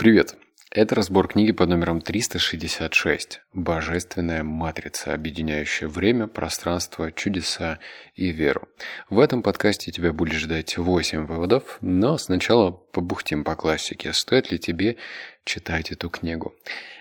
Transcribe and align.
Привет! 0.00 0.34
Это 0.70 0.94
разбор 0.94 1.28
книги 1.28 1.52
под 1.52 1.68
номером 1.68 2.00
366 2.00 3.42
«Божественная 3.52 4.42
матрица, 4.42 5.12
объединяющая 5.12 5.88
время, 5.88 6.26
пространство, 6.26 7.12
чудеса 7.12 7.80
и 8.14 8.30
веру». 8.30 8.66
В 9.10 9.18
этом 9.18 9.42
подкасте 9.42 9.92
тебя 9.92 10.14
будет 10.14 10.38
ждать 10.38 10.78
8 10.78 11.26
выводов, 11.26 11.76
но 11.82 12.16
сначала 12.16 12.70
побухтим 12.70 13.44
по 13.44 13.54
классике. 13.56 14.14
Стоит 14.14 14.50
ли 14.50 14.58
тебе 14.58 14.96
читать 15.44 15.92
эту 15.92 16.08
книгу? 16.08 16.54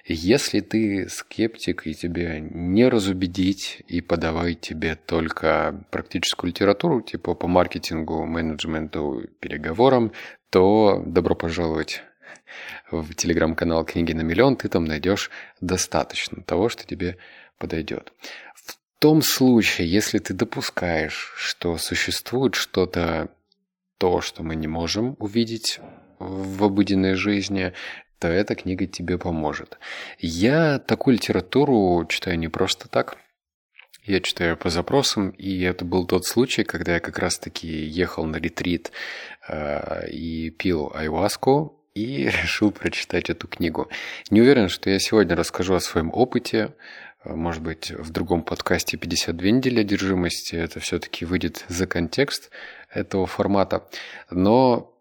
Если 0.04 0.60
ты 0.60 1.08
скептик 1.08 1.88
и 1.88 1.94
тебя 1.94 2.42
не 2.42 2.86
разубедить 2.90 3.82
и 3.88 4.02
подавать 4.02 4.60
тебе 4.60 4.96
только 4.98 5.86
практическую 5.90 6.50
литературу, 6.50 7.00
типа 7.00 7.34
по 7.34 7.48
маркетингу, 7.48 8.26
менеджменту, 8.26 9.24
переговорам, 9.40 10.12
то 10.50 11.02
добро 11.06 11.34
пожаловать 11.34 12.04
в 12.91 13.14
телеграм-канал 13.14 13.86
«Книги 13.86 14.14
на 14.14 14.21
миллион», 14.21 14.55
ты 14.55 14.70
там 14.70 14.86
найдешь 14.86 15.29
достаточно 15.61 16.42
того, 16.43 16.70
что 16.70 16.86
тебе 16.86 17.18
подойдет. 17.57 18.14
В 18.56 18.75
том 19.00 19.21
случае, 19.21 19.89
если 19.89 20.20
ты 20.20 20.34
допускаешь, 20.34 21.34
что 21.37 21.78
существует 21.78 22.56
что-то, 22.56 23.29
то, 23.97 24.21
что 24.21 24.43
мы 24.43 24.56
не 24.56 24.68
можем 24.68 25.15
увидеть 25.20 25.79
в 26.20 26.64
обыденной 26.64 27.14
жизни, 27.14 27.73
то 28.20 28.28
эта 28.28 28.56
книга 28.56 28.86
тебе 28.87 29.18
поможет. 29.18 29.78
Я 30.20 30.79
такую 30.79 31.15
литературу 31.15 32.06
читаю 32.08 32.38
не 32.38 32.50
просто 32.50 32.89
так. 32.89 33.17
Я 34.03 34.22
читаю 34.22 34.58
по 34.58 34.70
запросам, 34.70 35.30
и 35.31 35.61
это 35.61 35.86
был 35.86 36.06
тот 36.06 36.25
случай, 36.25 36.64
когда 36.64 36.95
я 36.95 37.00
как 37.00 37.20
раз-таки 37.20 37.67
ехал 37.67 38.25
на 38.25 38.38
ретрит 38.38 38.92
э, 39.48 40.09
и 40.09 40.50
пил 40.50 40.92
айваску, 40.95 41.78
и 41.94 42.25
решил 42.44 42.72
прочитать 42.72 43.30
эту 43.30 43.48
книгу. 43.48 43.89
Не 44.30 44.42
уверен, 44.42 44.70
что 44.70 44.89
я 44.89 45.00
сегодня 45.00 45.36
расскажу 45.36 45.75
о 45.75 45.80
своем 45.80 46.12
опыте. 46.14 46.73
Может 47.26 47.62
быть, 47.62 47.92
в 47.92 48.12
другом 48.12 48.44
подкасте 48.44 48.98
«52 48.98 49.50
недели 49.50 49.82
одержимости» 49.82 50.56
это 50.56 50.80
все-таки 50.80 51.26
выйдет 51.26 51.66
за 51.67 51.86
контекст 51.86 52.50
этого 52.90 53.26
формата. 53.28 53.86
Но 54.32 54.94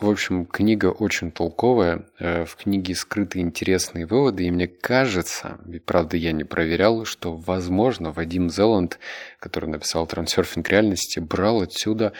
в 0.00 0.08
общем, 0.08 0.46
книга 0.46 0.86
очень 0.86 1.32
толковая. 1.32 2.06
Э, 2.18 2.44
в 2.44 2.54
книге 2.56 2.94
скрыты 2.94 3.40
интересные 3.40 4.06
выводы, 4.06 4.44
и 4.44 4.50
мне 4.50 4.68
кажется, 4.68 5.58
правда 5.86 6.16
я 6.16 6.32
не 6.32 6.44
проверял, 6.44 7.04
что, 7.04 7.34
возможно, 7.34 8.12
Вадим 8.12 8.48
Зеланд, 8.48 8.98
который 9.40 9.68
написал 9.68 10.06
«Трансерфинг 10.06 10.68
реальности», 10.68 11.18
брал 11.18 11.62
отсюда 11.62 12.12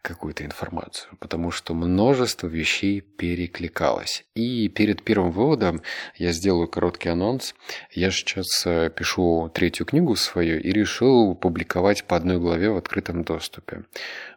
какую-то 0.00 0.44
информацию, 0.44 1.16
потому 1.18 1.50
что 1.50 1.74
множество 1.74 2.46
вещей 2.46 3.02
перекликалось. 3.02 4.24
И 4.34 4.68
перед 4.68 5.02
первым 5.02 5.30
выводом 5.30 5.82
я 6.16 6.32
сделаю 6.32 6.66
короткий 6.68 7.10
анонс. 7.10 7.54
Я 7.92 8.10
сейчас 8.10 8.46
э, 8.64 8.90
пишу 8.90 9.50
третью 9.52 9.84
книгу 9.84 10.16
свою 10.16 10.60
и 10.60 10.72
решил 10.72 11.34
публиковать 11.34 12.04
по 12.04 12.16
одной 12.16 12.38
главе 12.38 12.70
в 12.70 12.76
открытом 12.76 13.22
доступе. 13.22 13.84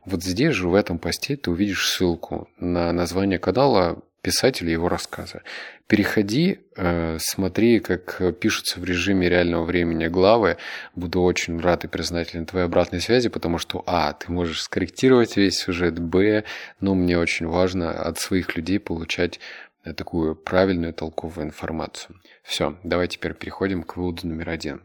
Вот 0.03 0.23
здесь 0.23 0.55
же, 0.55 0.67
в 0.67 0.73
этом 0.73 0.97
посте, 0.97 1.37
ты 1.37 1.51
увидишь 1.51 1.87
ссылку 1.87 2.49
на 2.57 2.80
название 2.91 3.39
канала 3.39 4.01
писателя 4.21 4.71
его 4.71 4.87
рассказа. 4.87 5.41
Переходи, 5.87 6.59
э, 6.77 7.17
смотри, 7.19 7.79
как 7.79 8.39
пишутся 8.39 8.79
в 8.79 8.85
режиме 8.85 9.27
реального 9.27 9.65
времени 9.65 10.07
главы. 10.07 10.57
Буду 10.95 11.21
очень 11.21 11.59
рад 11.59 11.83
и 11.83 11.87
признателен 11.87 12.45
твоей 12.45 12.65
обратной 12.65 13.01
связи, 13.01 13.29
потому 13.29 13.57
что, 13.57 13.83
а, 13.85 14.13
ты 14.13 14.31
можешь 14.31 14.61
скорректировать 14.61 15.37
весь 15.37 15.57
сюжет, 15.57 15.99
б, 15.99 16.43
но 16.79 16.95
мне 16.95 17.17
очень 17.17 17.47
важно 17.47 17.91
от 17.91 18.19
своих 18.19 18.55
людей 18.55 18.79
получать 18.79 19.39
э, 19.83 19.93
такую 19.93 20.35
правильную, 20.35 20.93
толковую 20.93 21.47
информацию. 21.47 22.15
Все, 22.43 22.77
давай 22.83 23.07
теперь 23.07 23.33
переходим 23.33 23.83
к 23.83 23.97
выводу 23.97 24.27
номер 24.27 24.49
один. 24.49 24.81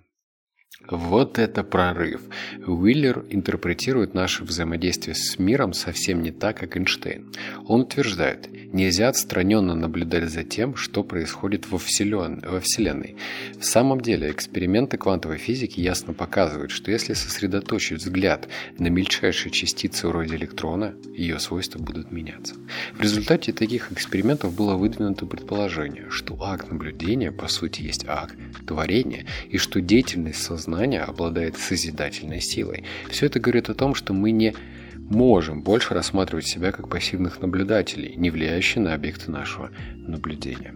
Вот 0.83 1.39
это 1.39 1.65
прорыв. 1.65 2.21
Уиллер 2.67 3.25
интерпретирует 3.31 4.13
наше 4.13 4.45
взаимодействие 4.45 5.15
с 5.15 5.39
миром 5.39 5.73
совсем 5.73 6.23
не 6.23 6.33
так, 6.33 6.59
как 6.59 6.77
Эйнштейн. 6.77 7.33
Он 7.67 7.81
утверждает, 7.81 8.49
нельзя 8.75 9.09
отстраненно 9.09 9.75
наблюдать 9.75 10.31
за 10.31 10.45
тем, 10.45 10.77
что 10.77 11.03
происходит 11.03 11.67
во, 11.71 11.79
вселен... 11.79 12.43
во 12.47 12.61
Вселенной. 12.61 13.17
В 13.59 13.65
самом 13.65 14.03
деле, 14.03 14.31
эксперименты 14.31 14.99
квантовой 14.99 15.39
физики 15.39 15.81
ясно 15.81 16.13
показывают, 16.13 16.71
что 16.71 16.91
если 16.91 17.15
сосредоточить 17.15 17.99
взгляд 17.99 18.47
на 18.79 18.89
мельчайшие 18.89 19.51
частицы 19.51 20.07
вроде 20.09 20.37
электрона, 20.37 20.95
ее 21.17 21.39
свойства 21.39 21.79
будут 21.79 22.13
меняться. 22.13 22.55
В 22.93 23.01
результате 23.01 23.53
таких 23.53 23.91
экспериментов 23.93 24.55
было 24.55 24.75
выдвинуто 24.75 25.25
предположение, 25.25 26.11
что 26.11 26.41
акт 26.43 26.71
наблюдения 26.71 27.33
по 27.33 27.49
сути 27.49 27.81
есть 27.81 28.05
акт 28.07 28.37
творения, 28.67 29.25
и 29.49 29.57
что 29.57 29.81
деятельность 29.81 30.43
сознания 30.43 30.66
сознание 30.67 31.03
обладает 31.03 31.57
созидательной 31.57 32.41
силой. 32.41 32.85
Все 33.09 33.27
это 33.27 33.39
говорит 33.39 33.71
о 33.71 33.75
том, 33.75 33.95
что 33.95 34.13
мы 34.13 34.33
не 34.33 34.55
можем 34.97 35.63
больше 35.63 35.95
рассматривать 35.95 36.47
себя 36.47 36.73
как 36.73 36.89
пассивных 36.89 37.41
наблюдателей, 37.41 38.17
не 38.17 38.31
влияющих 38.31 38.83
на 38.83 38.95
объекты 38.95 39.31
нашего 39.31 39.71
наблюдения. 39.95 40.75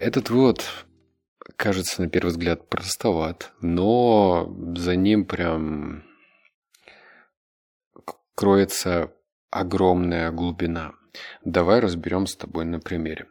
Этот 0.00 0.30
вывод 0.30 0.64
кажется 1.56 2.02
на 2.02 2.08
первый 2.08 2.30
взгляд 2.30 2.68
простоват, 2.68 3.52
но 3.60 4.52
за 4.76 4.96
ним 4.96 5.24
прям 5.24 6.02
кроется 8.34 9.12
огромная 9.50 10.32
глубина. 10.32 10.94
Давай 11.44 11.78
разберем 11.78 12.26
с 12.26 12.34
тобой 12.34 12.64
на 12.64 12.80
примере. 12.80 13.26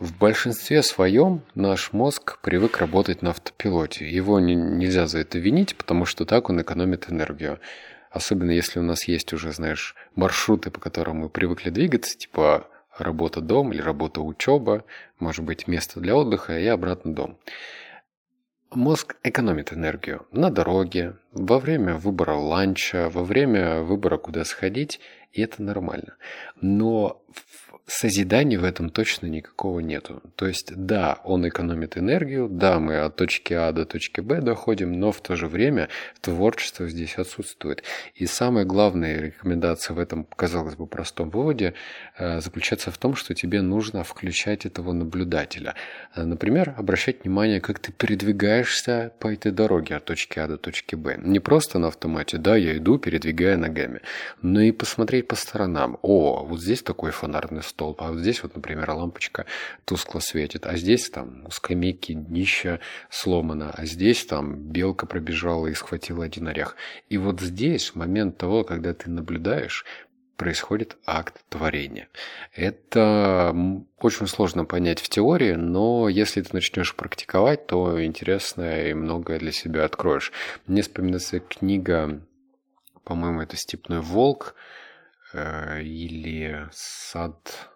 В 0.00 0.16
большинстве 0.16 0.82
своем 0.82 1.42
наш 1.54 1.92
мозг 1.92 2.38
привык 2.40 2.78
работать 2.78 3.20
на 3.20 3.30
автопилоте. 3.30 4.08
Его 4.08 4.40
не, 4.40 4.54
нельзя 4.54 5.06
за 5.06 5.18
это 5.18 5.38
винить, 5.38 5.76
потому 5.76 6.06
что 6.06 6.24
так 6.24 6.48
он 6.48 6.58
экономит 6.62 7.10
энергию. 7.10 7.60
Особенно 8.10 8.50
если 8.50 8.78
у 8.78 8.82
нас 8.82 9.04
есть 9.04 9.34
уже, 9.34 9.52
знаешь, 9.52 9.94
маршруты, 10.14 10.70
по 10.70 10.80
которым 10.80 11.18
мы 11.18 11.28
привыкли 11.28 11.68
двигаться, 11.68 12.16
типа 12.16 12.66
работа-дом 12.96 13.74
или 13.74 13.82
работа-учеба, 13.82 14.84
может 15.18 15.44
быть, 15.44 15.68
место 15.68 16.00
для 16.00 16.16
отдыха 16.16 16.58
и 16.58 16.66
обратно 16.66 17.14
дом. 17.14 17.38
Мозг 18.70 19.16
экономит 19.22 19.74
энергию 19.74 20.26
на 20.32 20.48
дороге, 20.50 21.18
во 21.32 21.58
время 21.58 21.96
выбора 21.96 22.36
ланча, 22.36 23.10
во 23.10 23.22
время 23.22 23.82
выбора, 23.82 24.16
куда 24.16 24.46
сходить, 24.46 24.98
и 25.32 25.42
это 25.42 25.62
нормально. 25.62 26.16
Но 26.58 27.22
созидания 27.90 28.58
в 28.58 28.64
этом 28.64 28.88
точно 28.88 29.26
никакого 29.26 29.80
нету. 29.80 30.22
То 30.36 30.46
есть, 30.46 30.72
да, 30.76 31.18
он 31.24 31.48
экономит 31.48 31.98
энергию, 31.98 32.48
да, 32.48 32.78
мы 32.78 32.98
от 32.98 33.16
точки 33.16 33.52
А 33.52 33.72
до 33.72 33.84
точки 33.84 34.20
Б 34.20 34.40
доходим, 34.40 34.92
но 34.92 35.10
в 35.10 35.20
то 35.20 35.34
же 35.34 35.48
время 35.48 35.88
творчество 36.20 36.88
здесь 36.88 37.16
отсутствует. 37.18 37.82
И 38.14 38.26
самая 38.26 38.64
главная 38.64 39.20
рекомендация 39.20 39.94
в 39.94 39.98
этом, 39.98 40.24
казалось 40.24 40.76
бы, 40.76 40.86
простом 40.86 41.30
выводе 41.30 41.74
э, 42.16 42.40
заключается 42.40 42.92
в 42.92 42.98
том, 42.98 43.16
что 43.16 43.34
тебе 43.34 43.60
нужно 43.60 44.04
включать 44.04 44.66
этого 44.66 44.92
наблюдателя. 44.92 45.74
Э, 46.14 46.22
например, 46.22 46.74
обращать 46.76 47.24
внимание, 47.24 47.60
как 47.60 47.80
ты 47.80 47.90
передвигаешься 47.90 49.12
по 49.18 49.32
этой 49.32 49.50
дороге 49.50 49.96
от 49.96 50.04
точки 50.04 50.38
А 50.38 50.46
до 50.46 50.58
точки 50.58 50.94
Б. 50.94 51.18
Не 51.18 51.40
просто 51.40 51.80
на 51.80 51.88
автомате, 51.88 52.38
да, 52.38 52.56
я 52.56 52.76
иду, 52.76 52.98
передвигая 52.98 53.56
ногами, 53.56 54.00
но 54.42 54.60
и 54.60 54.70
посмотреть 54.70 55.26
по 55.26 55.34
сторонам. 55.34 55.98
О, 56.02 56.44
вот 56.44 56.60
здесь 56.60 56.82
такой 56.82 57.10
фонарный 57.10 57.64
стол 57.64 57.79
столб, 57.80 58.02
а 58.02 58.10
вот 58.10 58.20
здесь 58.20 58.42
вот, 58.42 58.54
например, 58.54 58.90
лампочка 58.90 59.46
тускло 59.86 60.20
светит, 60.20 60.66
а 60.66 60.76
здесь 60.76 61.08
там 61.08 61.46
у 61.46 61.50
скамейки 61.50 62.12
днище 62.12 62.80
сломано, 63.08 63.70
а 63.70 63.86
здесь 63.86 64.26
там 64.26 64.56
белка 64.56 65.06
пробежала 65.06 65.66
и 65.66 65.74
схватила 65.74 66.24
один 66.24 66.48
орех. 66.48 66.76
И 67.08 67.16
вот 67.16 67.40
здесь, 67.40 67.94
момент 67.94 68.36
того, 68.36 68.64
когда 68.64 68.92
ты 68.92 69.08
наблюдаешь, 69.08 69.86
происходит 70.36 70.96
акт 71.06 71.42
творения. 71.48 72.08
Это 72.54 73.54
очень 73.98 74.26
сложно 74.26 74.64
понять 74.66 75.00
в 75.00 75.08
теории, 75.08 75.52
но 75.52 76.08
если 76.08 76.42
ты 76.42 76.50
начнешь 76.52 76.94
практиковать, 76.94 77.66
то 77.66 78.02
интересное 78.04 78.90
и 78.90 78.94
многое 78.94 79.38
для 79.38 79.52
себя 79.52 79.84
откроешь. 79.84 80.32
Мне 80.66 80.82
вспоминается 80.82 81.40
книга, 81.40 82.20
по-моему, 83.04 83.40
это 83.40 83.56
«Степной 83.56 84.00
волк», 84.00 84.54
э, 85.32 85.82
или 85.82 86.68
сад 86.72 87.69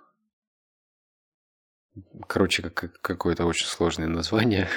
короче, 2.26 2.62
как, 2.62 3.00
какое-то 3.00 3.46
очень 3.46 3.66
сложное 3.66 4.08
название. 4.08 4.68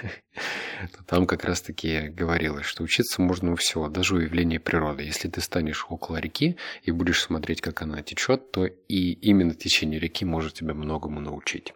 Там 1.08 1.26
как 1.26 1.44
раз-таки 1.44 2.10
говорилось, 2.10 2.66
что 2.66 2.84
учиться 2.84 3.22
можно 3.22 3.54
у 3.54 3.56
всего, 3.56 3.88
даже 3.88 4.16
у 4.16 4.20
явления 4.20 4.60
природы. 4.60 5.04
Если 5.04 5.28
ты 5.28 5.42
станешь 5.42 5.86
около 5.90 6.18
реки 6.18 6.58
и 6.84 6.92
будешь 6.92 7.22
смотреть, 7.22 7.62
как 7.62 7.82
она 7.82 8.02
течет, 8.02 8.52
то 8.52 8.66
и 8.66 9.12
именно 9.14 9.54
течение 9.54 10.00
реки 10.00 10.26
может 10.26 10.54
тебя 10.54 10.74
многому 10.74 11.20
научить. 11.20 11.74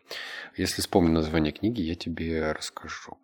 Если 0.57 0.81
вспомню 0.81 1.11
название 1.11 1.51
книги, 1.51 1.81
я 1.81 1.95
тебе 1.95 2.51
расскажу. 2.51 3.17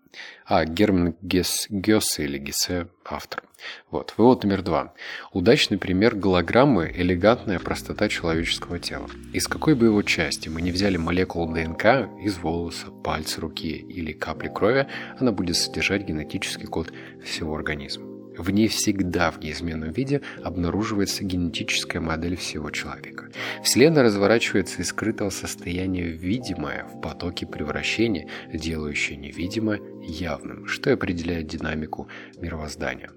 А, 0.46 0.66
Герман 0.66 1.16
Гесс, 1.22 1.68
Гессе 1.70 2.24
или 2.24 2.38
Гессе 2.38 2.88
автор. 3.06 3.44
Вот. 3.92 4.14
Вывод 4.18 4.44
номер 4.44 4.62
два. 4.62 4.94
Удачный 5.34 5.78
пример 5.78 6.16
голограммы– 6.16 6.92
элегантная 6.96 7.60
простота 7.60 8.08
человеческого 8.08 8.80
тела. 8.80 9.10
Из 9.34 9.48
какой 9.48 9.76
бы 9.76 9.88
его 9.88 10.02
части 10.04 10.50
мы 10.50 10.62
не 10.62 10.72
взяли 10.72 10.98
молекулу 10.98 11.54
ДНК 11.54 12.10
из 12.24 12.38
волоса, 12.38 12.88
пальца, 12.88 13.42
руки 13.42 13.76
или 13.76 14.14
капли 14.14 14.48
крови, 14.48 14.88
она 15.20 15.32
будет 15.32 15.58
содержать 15.58 16.04
генетический 16.04 16.68
код 16.68 16.92
всего 17.24 17.56
организма. 17.56 18.17
В 18.38 18.50
ней 18.52 18.68
всегда 18.68 19.32
в 19.32 19.40
неизменном 19.40 19.92
виде 19.92 20.22
обнаруживается 20.44 21.24
генетическая 21.24 22.00
модель 22.00 22.36
всего 22.38 22.70
человека. 22.70 23.30
Вселенная 23.64 24.04
разворачивается 24.04 24.82
из 24.82 24.90
скрытого 24.90 25.30
состояния 25.30 26.04
в 26.04 26.22
видимое 26.22 26.86
в 26.86 27.02
потоке 27.02 27.46
превращения, 27.46 28.28
делающее 28.54 29.18
невидимое 29.18 29.82
явным, 30.02 30.68
что 30.68 30.94
определяет 30.94 31.48
динамику 31.48 32.08
мировоздания. 32.38 33.10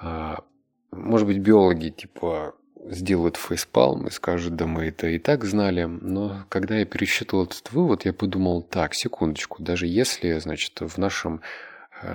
А, 0.00 0.44
может 0.92 1.26
быть, 1.26 1.38
биологи 1.38 1.88
типа 1.88 2.54
сделают 2.90 3.36
фейспалм 3.36 4.06
и 4.06 4.10
скажут, 4.10 4.56
да 4.56 4.66
мы 4.66 4.86
это 4.86 5.08
и 5.08 5.18
так 5.18 5.44
знали. 5.44 5.84
Но 5.84 6.44
когда 6.48 6.76
я 6.76 6.84
пересчитывал 6.84 7.44
этот 7.44 7.72
вывод, 7.72 8.04
я 8.04 8.12
подумал, 8.12 8.62
так, 8.62 8.94
секундочку, 8.94 9.62
даже 9.62 9.86
если, 9.86 10.38
значит, 10.38 10.80
в 10.80 10.98
нашем 10.98 11.40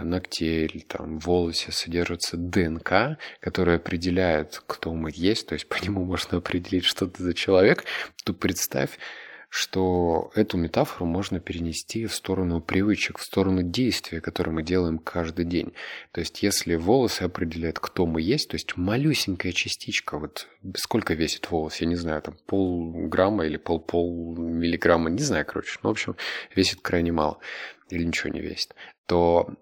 ногте 0.04 0.66
или 0.66 0.80
там 0.80 1.20
волосе 1.20 1.72
содержится 1.72 2.38
ДНК, 2.38 3.18
которая 3.40 3.78
определяет, 3.78 4.62
кто 4.68 4.94
мы 4.94 5.12
есть, 5.14 5.48
то 5.48 5.54
есть 5.54 5.68
по 5.68 5.76
нему 5.84 6.04
можно 6.06 6.38
определить, 6.38 6.86
что 6.86 7.08
ты 7.08 7.24
за 7.24 7.34
человек, 7.34 7.84
то 8.24 8.34
представь, 8.34 8.98
что 9.56 10.32
эту 10.34 10.58
метафору 10.58 11.06
можно 11.06 11.40
перенести 11.40 12.08
в 12.08 12.16
сторону 12.16 12.60
привычек, 12.60 13.20
в 13.20 13.24
сторону 13.24 13.62
действия, 13.62 14.20
которые 14.20 14.52
мы 14.52 14.64
делаем 14.64 14.98
каждый 14.98 15.46
день. 15.46 15.74
То 16.12 16.22
есть, 16.22 16.42
если 16.42 16.74
волосы 16.74 17.22
определяют, 17.22 17.78
кто 17.78 18.08
мы 18.08 18.20
есть, 18.24 18.50
то 18.50 18.56
есть 18.56 18.76
малюсенькая 18.78 19.52
частичка, 19.52 20.18
вот 20.18 20.48
сколько 20.76 21.14
весит 21.14 21.52
волос, 21.52 21.76
я 21.82 21.86
не 21.86 21.96
знаю, 21.96 22.24
там 22.24 22.36
полграмма 22.48 23.46
или 23.46 23.58
пол-пол 23.58 24.36
миллиграмма, 24.36 25.12
не 25.12 25.22
знаю, 25.22 25.46
короче, 25.46 25.78
ну, 25.84 25.90
в 25.90 25.92
общем, 25.92 26.16
весит 26.56 26.82
крайне 26.82 27.12
мало 27.12 27.38
или 27.92 28.04
ничего 28.04 28.34
не 28.34 28.42
весит, 28.42 28.74
то 29.06 29.54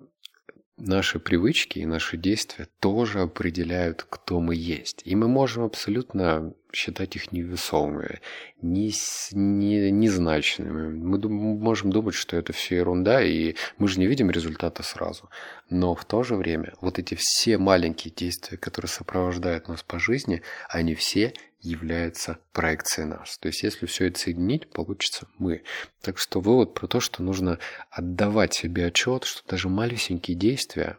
наши 0.85 1.19
привычки 1.19 1.79
и 1.79 1.85
наши 1.85 2.17
действия 2.17 2.67
тоже 2.79 3.21
определяют, 3.21 4.05
кто 4.09 4.39
мы 4.39 4.55
есть. 4.55 5.01
И 5.05 5.15
мы 5.15 5.27
можем 5.27 5.63
абсолютно 5.63 6.53
считать 6.73 7.15
их 7.15 7.31
невесомыми, 7.31 8.19
не, 8.61 8.91
не, 9.31 9.91
незначными. 9.91 10.89
Мы 10.89 11.19
можем 11.19 11.91
думать, 11.91 12.15
что 12.15 12.37
это 12.37 12.53
все 12.53 12.77
ерунда, 12.77 13.21
и 13.23 13.55
мы 13.77 13.87
же 13.87 13.99
не 13.99 14.07
видим 14.07 14.31
результата 14.31 14.83
сразу. 14.83 15.29
Но 15.69 15.95
в 15.95 16.05
то 16.05 16.23
же 16.23 16.35
время 16.35 16.73
вот 16.81 16.99
эти 16.99 17.15
все 17.17 17.57
маленькие 17.57 18.13
действия, 18.13 18.57
которые 18.57 18.89
сопровождают 18.89 19.67
нас 19.67 19.83
по 19.83 19.99
жизни, 19.99 20.41
они 20.69 20.95
все 20.95 21.33
является 21.61 22.39
проекцией 22.53 23.07
нас. 23.07 23.37
То 23.37 23.47
есть, 23.47 23.63
если 23.63 23.85
все 23.85 24.07
это 24.07 24.19
соединить, 24.19 24.69
получится 24.71 25.27
мы. 25.37 25.63
Так 26.01 26.17
что 26.17 26.39
вывод 26.39 26.73
про 26.73 26.87
то, 26.87 26.99
что 26.99 27.21
нужно 27.23 27.59
отдавать 27.89 28.53
себе 28.53 28.87
отчет, 28.87 29.23
что 29.23 29.47
даже 29.47 29.69
малюсенькие 29.69 30.35
действия, 30.35 30.97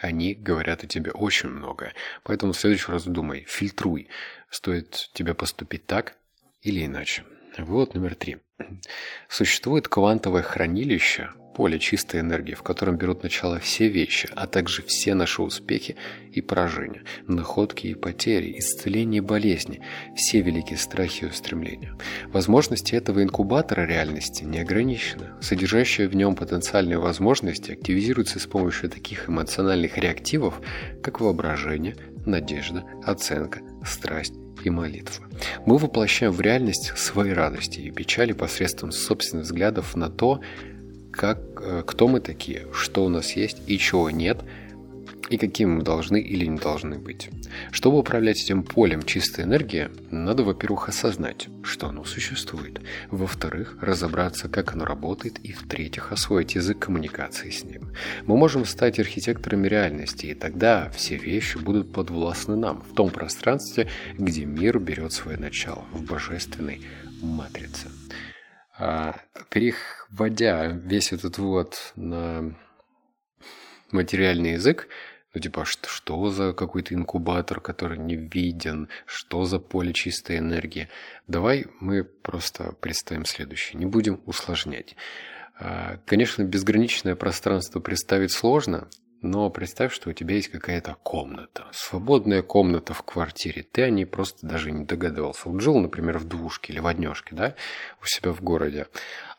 они 0.00 0.34
говорят 0.34 0.82
о 0.82 0.86
тебе 0.86 1.10
очень 1.12 1.50
многое. 1.50 1.94
Поэтому 2.22 2.52
в 2.52 2.58
следующий 2.58 2.90
раз 2.90 3.04
думай, 3.04 3.44
фильтруй, 3.46 4.08
стоит 4.50 5.10
тебе 5.12 5.34
поступить 5.34 5.86
так 5.86 6.16
или 6.62 6.84
иначе. 6.86 7.24
Вывод 7.58 7.94
номер 7.94 8.14
три. 8.14 8.38
Существует 9.28 9.88
квантовое 9.88 10.42
хранилище, 10.42 11.30
поле 11.54 11.78
чистой 11.78 12.20
энергии, 12.20 12.54
в 12.54 12.62
котором 12.62 12.96
берут 12.96 13.22
начало 13.22 13.58
все 13.58 13.88
вещи, 13.88 14.28
а 14.34 14.46
также 14.46 14.82
все 14.82 15.14
наши 15.14 15.42
успехи 15.42 15.96
и 16.32 16.40
поражения, 16.40 17.02
находки 17.26 17.88
и 17.88 17.94
потери, 17.94 18.58
исцеления 18.58 19.18
и 19.18 19.20
болезни, 19.20 19.82
все 20.16 20.40
великие 20.40 20.78
страхи 20.78 21.24
и 21.24 21.26
устремления. 21.26 21.94
Возможности 22.28 22.94
этого 22.94 23.22
инкубатора 23.22 23.86
реальности 23.86 24.44
не 24.44 24.58
ограничены. 24.60 25.32
Содержащие 25.42 26.08
в 26.08 26.16
нем 26.16 26.34
потенциальные 26.34 26.98
возможности 26.98 27.72
активизируются 27.72 28.38
с 28.38 28.46
помощью 28.46 28.88
таких 28.88 29.28
эмоциональных 29.28 29.98
реактивов, 29.98 30.60
как 31.02 31.20
воображение, 31.20 31.96
надежда, 32.24 32.84
оценка, 33.04 33.60
страсть, 33.84 34.34
и 34.64 34.70
молитва. 34.70 35.24
Мы 35.66 35.78
воплощаем 35.78 36.32
в 36.32 36.40
реальность 36.40 36.92
свои 36.96 37.32
радости 37.32 37.80
и 37.80 37.90
печали 37.90 38.32
посредством 38.32 38.92
собственных 38.92 39.46
взглядов 39.46 39.96
на 39.96 40.08
то, 40.10 40.40
как, 41.10 41.38
э, 41.60 41.82
кто 41.86 42.08
мы 42.08 42.20
такие, 42.20 42.66
что 42.72 43.04
у 43.04 43.08
нас 43.08 43.32
есть 43.32 43.58
и 43.66 43.78
чего 43.78 44.10
нет, 44.10 44.42
и 45.30 45.38
какими 45.38 45.70
мы 45.76 45.82
должны 45.82 46.20
или 46.20 46.44
не 46.44 46.58
должны 46.58 46.98
быть. 46.98 47.30
Чтобы 47.70 47.98
управлять 47.98 48.42
этим 48.42 48.64
полем 48.64 49.04
чистой 49.04 49.44
энергии, 49.44 49.88
надо, 50.10 50.42
во-первых, 50.42 50.88
осознать, 50.88 51.48
что 51.62 51.86
оно 51.88 52.04
существует, 52.04 52.80
во-вторых, 53.10 53.78
разобраться, 53.80 54.48
как 54.48 54.72
оно 54.72 54.84
работает, 54.84 55.38
и, 55.38 55.52
в-третьих, 55.52 56.10
освоить 56.10 56.56
язык 56.56 56.80
коммуникации 56.80 57.50
с 57.50 57.62
ним. 57.64 57.92
Мы 58.26 58.36
можем 58.36 58.64
стать 58.64 58.98
архитекторами 58.98 59.68
реальности, 59.68 60.26
и 60.26 60.34
тогда 60.34 60.90
все 60.90 61.16
вещи 61.16 61.58
будут 61.58 61.92
подвластны 61.92 62.56
нам, 62.56 62.82
в 62.82 62.92
том 62.94 63.10
пространстве, 63.10 63.88
где 64.18 64.44
мир 64.44 64.80
берет 64.80 65.12
свое 65.12 65.38
начало, 65.38 65.84
в 65.92 66.02
божественной 66.02 66.82
матрице. 67.22 67.88
А, 68.78 69.14
переводя 69.50 70.66
весь 70.66 71.12
этот 71.12 71.38
вот 71.38 71.92
на 71.94 72.56
материальный 73.92 74.52
язык, 74.52 74.88
ну, 75.34 75.40
типа, 75.40 75.64
что, 75.64 75.88
что 75.88 76.30
за 76.30 76.52
какой-то 76.52 76.94
инкубатор, 76.94 77.60
который 77.60 77.98
не 77.98 78.16
виден, 78.16 78.88
что 79.06 79.44
за 79.44 79.58
поле 79.58 79.92
чистой 79.92 80.38
энергии. 80.38 80.88
Давай 81.28 81.66
мы 81.78 82.04
просто 82.04 82.72
представим 82.80 83.24
следующее, 83.24 83.78
не 83.78 83.86
будем 83.86 84.20
усложнять. 84.26 84.96
А, 85.58 85.98
конечно, 86.06 86.42
безграничное 86.42 87.14
пространство 87.14 87.80
представить 87.80 88.32
сложно, 88.32 88.88
но 89.22 89.50
представь, 89.50 89.92
что 89.92 90.10
у 90.10 90.12
тебя 90.12 90.36
есть 90.36 90.48
какая-то 90.48 90.96
комната, 91.02 91.66
свободная 91.72 92.42
комната 92.42 92.94
в 92.94 93.02
квартире. 93.02 93.62
Ты 93.62 93.82
о 93.82 93.90
ней 93.90 94.06
просто 94.06 94.46
даже 94.46 94.70
не 94.70 94.84
догадывался. 94.84 95.48
Вот 95.48 95.60
жил, 95.60 95.78
например, 95.78 96.18
в 96.18 96.24
двушке 96.24 96.72
или 96.72 96.80
в 96.80 96.86
однешке, 96.86 97.34
да, 97.34 97.54
у 98.02 98.06
себя 98.06 98.32
в 98.32 98.42
городе. 98.42 98.86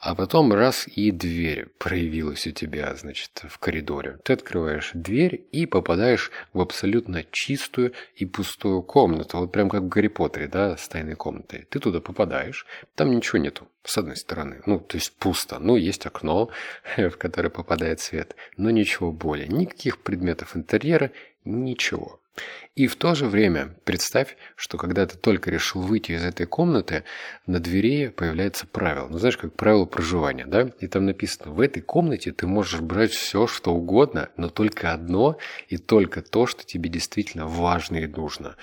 А 0.01 0.15
потом 0.15 0.51
раз 0.51 0.87
и 0.87 1.11
дверь 1.11 1.67
проявилась 1.77 2.47
у 2.47 2.51
тебя, 2.51 2.95
значит, 2.95 3.43
в 3.47 3.59
коридоре. 3.59 4.17
Ты 4.23 4.33
открываешь 4.33 4.91
дверь 4.95 5.45
и 5.51 5.67
попадаешь 5.67 6.31
в 6.53 6.61
абсолютно 6.61 7.23
чистую 7.31 7.93
и 8.15 8.25
пустую 8.25 8.81
комнату. 8.81 9.37
Вот 9.37 9.51
прям 9.51 9.69
как 9.69 9.83
в 9.83 9.87
Гарри 9.89 10.07
Поттере, 10.07 10.47
да, 10.47 10.75
с 10.75 10.87
тайной 10.87 11.15
комнатой. 11.15 11.67
Ты 11.69 11.79
туда 11.79 12.01
попадаешь, 12.01 12.65
там 12.95 13.15
ничего 13.15 13.37
нету, 13.37 13.67
с 13.83 13.95
одной 13.95 14.15
стороны. 14.15 14.63
Ну, 14.65 14.79
то 14.79 14.97
есть 14.97 15.15
пусто. 15.17 15.59
Ну, 15.59 15.75
есть 15.75 16.07
окно, 16.07 16.49
в 16.97 17.11
которое 17.11 17.49
попадает 17.49 17.99
свет, 17.99 18.35
но 18.57 18.71
ничего 18.71 19.11
более. 19.11 19.49
Никаких 19.71 19.99
предметов 19.99 20.57
интерьера, 20.57 21.11
ничего. 21.45 22.19
И 22.75 22.87
в 22.87 22.97
то 22.97 23.15
же 23.15 23.25
время 23.27 23.73
представь, 23.85 24.35
что 24.57 24.77
когда 24.77 25.05
ты 25.05 25.17
только 25.17 25.49
решил 25.49 25.81
выйти 25.81 26.11
из 26.11 26.25
этой 26.25 26.45
комнаты, 26.45 27.05
на 27.45 27.59
двери 27.59 28.09
появляется 28.09 28.67
правило. 28.67 29.07
Ну, 29.07 29.17
знаешь, 29.17 29.37
как 29.37 29.53
правило 29.53 29.85
проживания, 29.85 30.45
да? 30.45 30.69
И 30.81 30.87
там 30.87 31.05
написано, 31.05 31.51
в 31.51 31.61
этой 31.61 31.81
комнате 31.81 32.33
ты 32.33 32.47
можешь 32.47 32.81
брать 32.81 33.11
все, 33.11 33.47
что 33.47 33.73
угодно, 33.73 34.29
но 34.35 34.49
только 34.49 34.91
одно 34.91 35.37
и 35.69 35.77
только 35.77 36.21
то, 36.21 36.47
что 36.47 36.65
тебе 36.65 36.89
действительно 36.89 37.47
важно 37.47 37.97
и 37.97 38.07
нужно. 38.07 38.57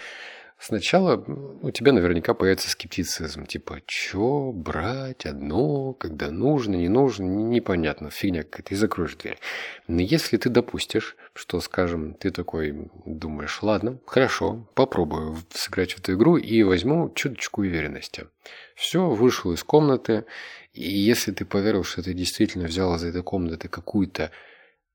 Сначала 0.60 1.24
у 1.62 1.70
тебя 1.70 1.92
наверняка 1.92 2.34
появится 2.34 2.68
скептицизм, 2.68 3.46
типа, 3.46 3.80
что 3.86 4.50
брать 4.52 5.24
одно, 5.24 5.92
когда 5.92 6.32
нужно, 6.32 6.74
не 6.74 6.88
нужно, 6.88 7.24
непонятно, 7.24 8.10
фигня 8.10 8.42
какая-то, 8.42 8.74
и 8.74 8.76
закроешь 8.76 9.14
дверь. 9.14 9.38
Но 9.86 10.00
если 10.00 10.36
ты 10.36 10.48
допустишь, 10.48 11.16
что, 11.32 11.60
скажем, 11.60 12.14
ты 12.14 12.32
такой 12.32 12.90
думаешь, 13.06 13.62
ладно, 13.62 14.00
хорошо, 14.04 14.68
попробую 14.74 15.36
сыграть 15.50 15.92
в 15.92 16.00
эту 16.00 16.14
игру 16.14 16.36
и 16.36 16.64
возьму 16.64 17.12
чуточку 17.14 17.60
уверенности. 17.60 18.26
Все, 18.74 19.08
вышел 19.08 19.52
из 19.52 19.62
комнаты, 19.62 20.24
и 20.72 20.88
если 20.88 21.30
ты 21.30 21.44
поверил, 21.44 21.84
что 21.84 22.02
ты 22.02 22.14
действительно 22.14 22.66
взял 22.66 22.96
из 22.96 23.04
этой 23.04 23.22
комнаты 23.22 23.68
какую-то 23.68 24.32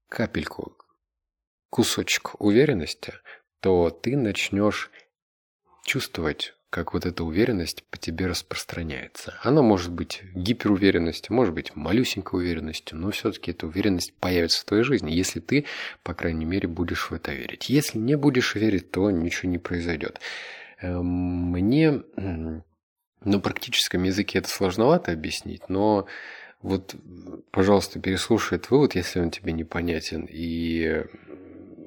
капельку, 0.09 0.75
кусочек 1.69 2.35
уверенности, 2.41 3.13
то 3.61 3.89
ты 3.89 4.17
начнешь 4.17 4.91
чувствовать, 5.83 6.53
как 6.69 6.93
вот 6.93 7.05
эта 7.05 7.23
уверенность 7.23 7.83
по 7.91 7.97
тебе 7.97 8.25
распространяется. 8.25 9.35
Она 9.43 9.61
может 9.61 9.91
быть 9.91 10.23
гиперуверенностью, 10.33 11.35
может 11.35 11.53
быть 11.53 11.75
малюсенькой 11.75 12.39
уверенностью, 12.39 12.97
но 12.97 13.11
все-таки 13.11 13.51
эта 13.51 13.67
уверенность 13.67 14.13
появится 14.19 14.61
в 14.61 14.65
твоей 14.65 14.83
жизни, 14.83 15.11
если 15.11 15.39
ты, 15.39 15.65
по 16.01 16.13
крайней 16.15 16.45
мере, 16.45 16.67
будешь 16.67 17.11
в 17.11 17.13
это 17.13 17.31
верить. 17.31 17.69
Если 17.69 17.99
не 17.99 18.15
будешь 18.15 18.55
верить, 18.55 18.89
то 18.89 19.11
ничего 19.11 19.51
не 19.51 19.59
произойдет. 19.59 20.19
Эм, 20.81 21.51
мне 21.51 22.01
на 23.23 23.39
практическом 23.39 24.03
языке 24.03 24.39
это 24.39 24.49
сложновато 24.49 25.11
объяснить, 25.11 25.69
но 25.69 26.07
Вот, 26.63 26.95
пожалуйста, 27.51 27.99
переслушай 27.99 28.57
этот 28.57 28.71
вывод, 28.71 28.95
если 28.95 29.19
он 29.19 29.31
тебе 29.31 29.51
непонятен, 29.51 30.25
и 30.29 31.03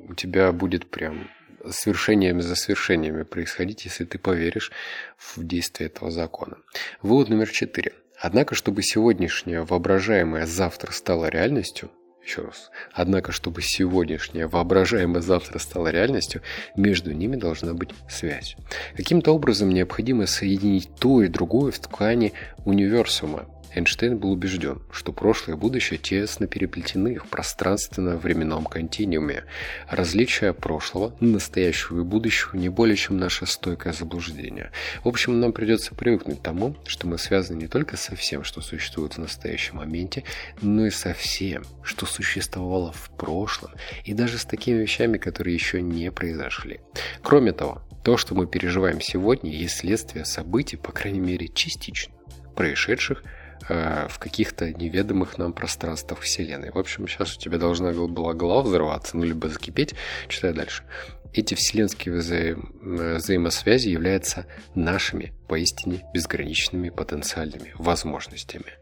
у 0.06 0.14
тебя 0.14 0.52
будет 0.52 0.90
прям 0.90 1.30
свершениями 1.70 2.40
за 2.40 2.56
свершениями 2.56 3.22
происходить, 3.22 3.84
если 3.84 4.04
ты 4.04 4.18
поверишь 4.18 4.72
в 5.16 5.44
действие 5.44 5.88
этого 5.88 6.10
закона. 6.10 6.56
Вывод 7.02 7.28
номер 7.28 7.50
четыре. 7.50 7.92
Однако, 8.18 8.54
чтобы 8.54 8.82
сегодняшнее 8.82 9.62
воображаемое 9.62 10.46
завтра 10.46 10.92
стало 10.92 11.26
реальностью, 11.26 11.90
еще 12.26 12.42
раз. 12.42 12.70
Однако, 12.92 13.30
чтобы 13.30 13.62
сегодняшнее 13.62 14.46
воображаемое 14.48 15.22
завтра 15.22 15.58
стало 15.58 15.88
реальностью, 15.88 16.42
между 16.76 17.12
ними 17.12 17.36
должна 17.36 17.72
быть 17.72 17.90
связь. 18.08 18.56
Каким-то 18.96 19.32
образом 19.32 19.70
необходимо 19.70 20.26
соединить 20.26 20.90
то 20.98 21.22
и 21.22 21.28
другое 21.28 21.70
в 21.70 21.78
ткани 21.78 22.32
универсума, 22.64 23.46
Эйнштейн 23.74 24.18
был 24.18 24.32
убежден, 24.32 24.80
что 24.90 25.12
прошлое 25.12 25.56
и 25.56 25.58
будущее 25.58 25.98
тесно 25.98 26.46
переплетены 26.46 27.18
в 27.18 27.26
пространственно-временном 27.26 28.64
континууме. 28.64 29.44
Различия 29.88 30.52
прошлого, 30.52 31.14
настоящего 31.20 32.00
и 32.00 32.04
будущего 32.04 32.56
не 32.56 32.68
более 32.68 32.96
чем 32.96 33.18
наше 33.18 33.46
стойкое 33.46 33.92
заблуждение. 33.92 34.70
В 35.04 35.08
общем, 35.08 35.40
нам 35.40 35.52
придется 35.52 35.94
привыкнуть 35.94 36.40
к 36.40 36.42
тому, 36.42 36.76
что 36.86 37.06
мы 37.06 37.18
связаны 37.18 37.58
не 37.58 37.68
только 37.68 37.96
со 37.96 38.16
всем, 38.16 38.44
что 38.44 38.60
существует 38.60 39.14
в 39.14 39.18
настоящем 39.18 39.76
моменте, 39.76 40.24
но 40.62 40.86
и 40.86 40.90
со 40.90 41.12
всем, 41.12 41.64
что 41.82 42.06
существовало 42.06 42.92
в 42.92 43.10
прошлом, 43.16 43.72
и 44.04 44.14
даже 44.14 44.38
с 44.38 44.44
такими 44.44 44.80
вещами, 44.80 45.18
которые 45.18 45.54
еще 45.54 45.82
не 45.82 46.10
произошли. 46.10 46.80
Кроме 47.22 47.52
того, 47.52 47.82
то, 48.04 48.16
что 48.16 48.34
мы 48.34 48.46
переживаем 48.46 49.00
сегодня, 49.00 49.50
есть 49.50 49.78
следствие 49.78 50.24
событий, 50.24 50.76
по 50.76 50.92
крайней 50.92 51.18
мере, 51.18 51.48
частично, 51.48 52.14
происшедших 52.54 53.24
Э, 53.68 54.06
в 54.08 54.18
каких-то 54.18 54.72
неведомых 54.72 55.38
нам 55.38 55.52
пространствах 55.52 56.20
Вселенной. 56.20 56.70
В 56.70 56.78
общем, 56.78 57.08
сейчас 57.08 57.36
у 57.36 57.40
тебя 57.40 57.58
должна 57.58 57.92
была 57.92 58.32
голова 58.32 58.62
взорваться, 58.62 59.16
ну, 59.16 59.24
либо 59.24 59.48
закипеть. 59.48 59.94
Читай 60.28 60.52
дальше. 60.52 60.84
Эти 61.32 61.54
вселенские 61.54 62.14
взаим... 62.14 62.72
Э, 62.82 63.16
взаимосвязи 63.16 63.88
являются 63.88 64.46
нашими, 64.74 65.32
поистине 65.48 66.04
безграничными 66.14 66.90
потенциальными 66.90 67.72
возможностями. 67.76 68.72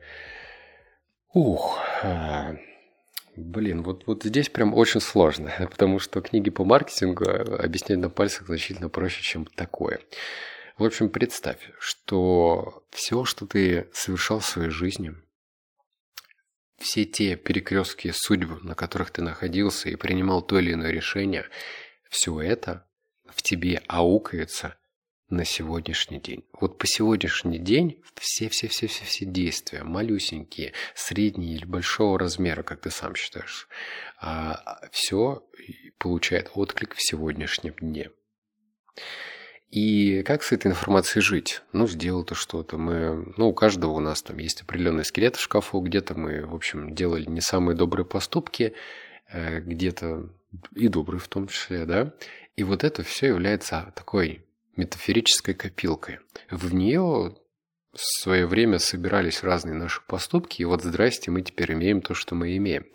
Ух, 1.33 1.79
а, 2.03 2.57
Блин, 3.37 3.83
вот, 3.83 4.07
вот 4.07 4.23
здесь 4.23 4.49
прям 4.49 4.75
очень 4.75 5.01
сложно, 5.01 5.51
потому 5.71 5.99
что 5.99 6.21
книги 6.21 6.51
по 6.51 6.65
маркетингу 6.65 7.25
э, 7.25 7.57
объяснять 7.57 7.99
на 7.99 8.11
пальцах 8.11 8.47
значительно 8.47 8.89
проще, 8.89 9.23
чем 9.23 9.47
такое. 9.47 10.01
В 10.77 10.85
общем, 10.85 11.09
представь, 11.09 11.71
что 11.79 12.85
все, 12.91 13.25
что 13.25 13.47
ты 13.47 13.89
совершал 13.93 14.41
в 14.41 14.47
своей 14.47 14.71
жизни, 14.71 15.15
все 16.79 17.05
те 17.05 17.37
перекрестки 17.37 18.11
судьбы, 18.11 18.59
на 18.63 18.75
которых 18.75 19.13
ты 19.13 19.23
находился 19.23 19.89
и 19.89 19.95
принимал 19.95 20.43
то 20.43 20.59
или 20.59 20.73
иное 20.73 20.91
решение, 20.91 21.47
все 22.11 22.41
это 22.41 22.87
в 23.27 23.43
тебе 23.43 23.83
аукается 23.87 24.77
на 25.29 25.45
сегодняшний 25.45 26.21
день. 26.21 26.45
Вот 26.61 26.77
по 26.79 26.87
сегодняшний 26.89 27.59
день 27.59 28.03
все-все-все-все-все 28.17 29.25
действия, 29.25 29.85
малюсенькие, 29.85 30.73
средние 30.95 31.55
или 31.55 31.65
большого 31.65 32.19
размера, 32.19 32.65
как 32.65 32.81
ты 32.81 32.91
сам 32.91 33.15
считаешь, 33.15 33.69
а 34.21 34.89
все 34.91 35.47
получает 35.99 36.51
отклик 36.55 36.95
в 36.95 37.03
сегодняшнем 37.03 37.75
дне. 37.75 38.11
И 39.75 40.23
как 40.23 40.45
с 40.45 40.53
этой 40.53 40.69
информацией 40.69 41.21
жить? 41.21 41.61
Ну, 41.73 41.89
сделал 41.89 42.23
ты 42.23 42.37
что-то. 42.37 42.79
Мы, 42.79 43.35
ну, 43.37 43.49
у 43.49 43.53
каждого 43.53 43.91
у 43.91 43.99
нас 43.99 44.23
там 44.23 44.39
есть 44.39 44.63
определенный 44.63 45.05
скелет 45.05 45.35
в 45.35 45.41
шкафу. 45.41 45.81
Где-то 45.81 46.15
мы, 46.15 46.47
в 46.47 46.55
общем, 46.55 46.95
делали 46.95 47.25
не 47.25 47.41
самые 47.41 47.75
добрые 47.75 48.07
поступки, 48.07 48.75
э, 49.33 49.59
где-то 49.59 50.31
и 50.77 50.87
добрые 50.87 51.19
в 51.19 51.27
том 51.27 51.49
числе, 51.49 51.87
да. 51.87 52.15
И 52.55 52.63
вот 52.63 52.85
это 52.85 53.03
все 53.03 53.27
является 53.27 53.93
такой 53.97 54.45
метафорической 54.77 55.55
копилкой. 55.55 56.21
В 56.53 56.73
нее 56.73 57.35
в 57.93 58.01
свое 58.01 58.47
время 58.47 58.79
собирались 58.79 59.43
разные 59.43 59.75
наши 59.75 60.03
поступки, 60.07 60.63
и 60.63 60.65
вот 60.65 60.85
здрасте, 60.85 61.33
мы 61.33 61.43
теперь 61.43 61.73
имеем 61.73 62.01
то, 62.01 62.15
что 62.15 62.37
мы 62.37 62.57
имеем. 62.57 62.87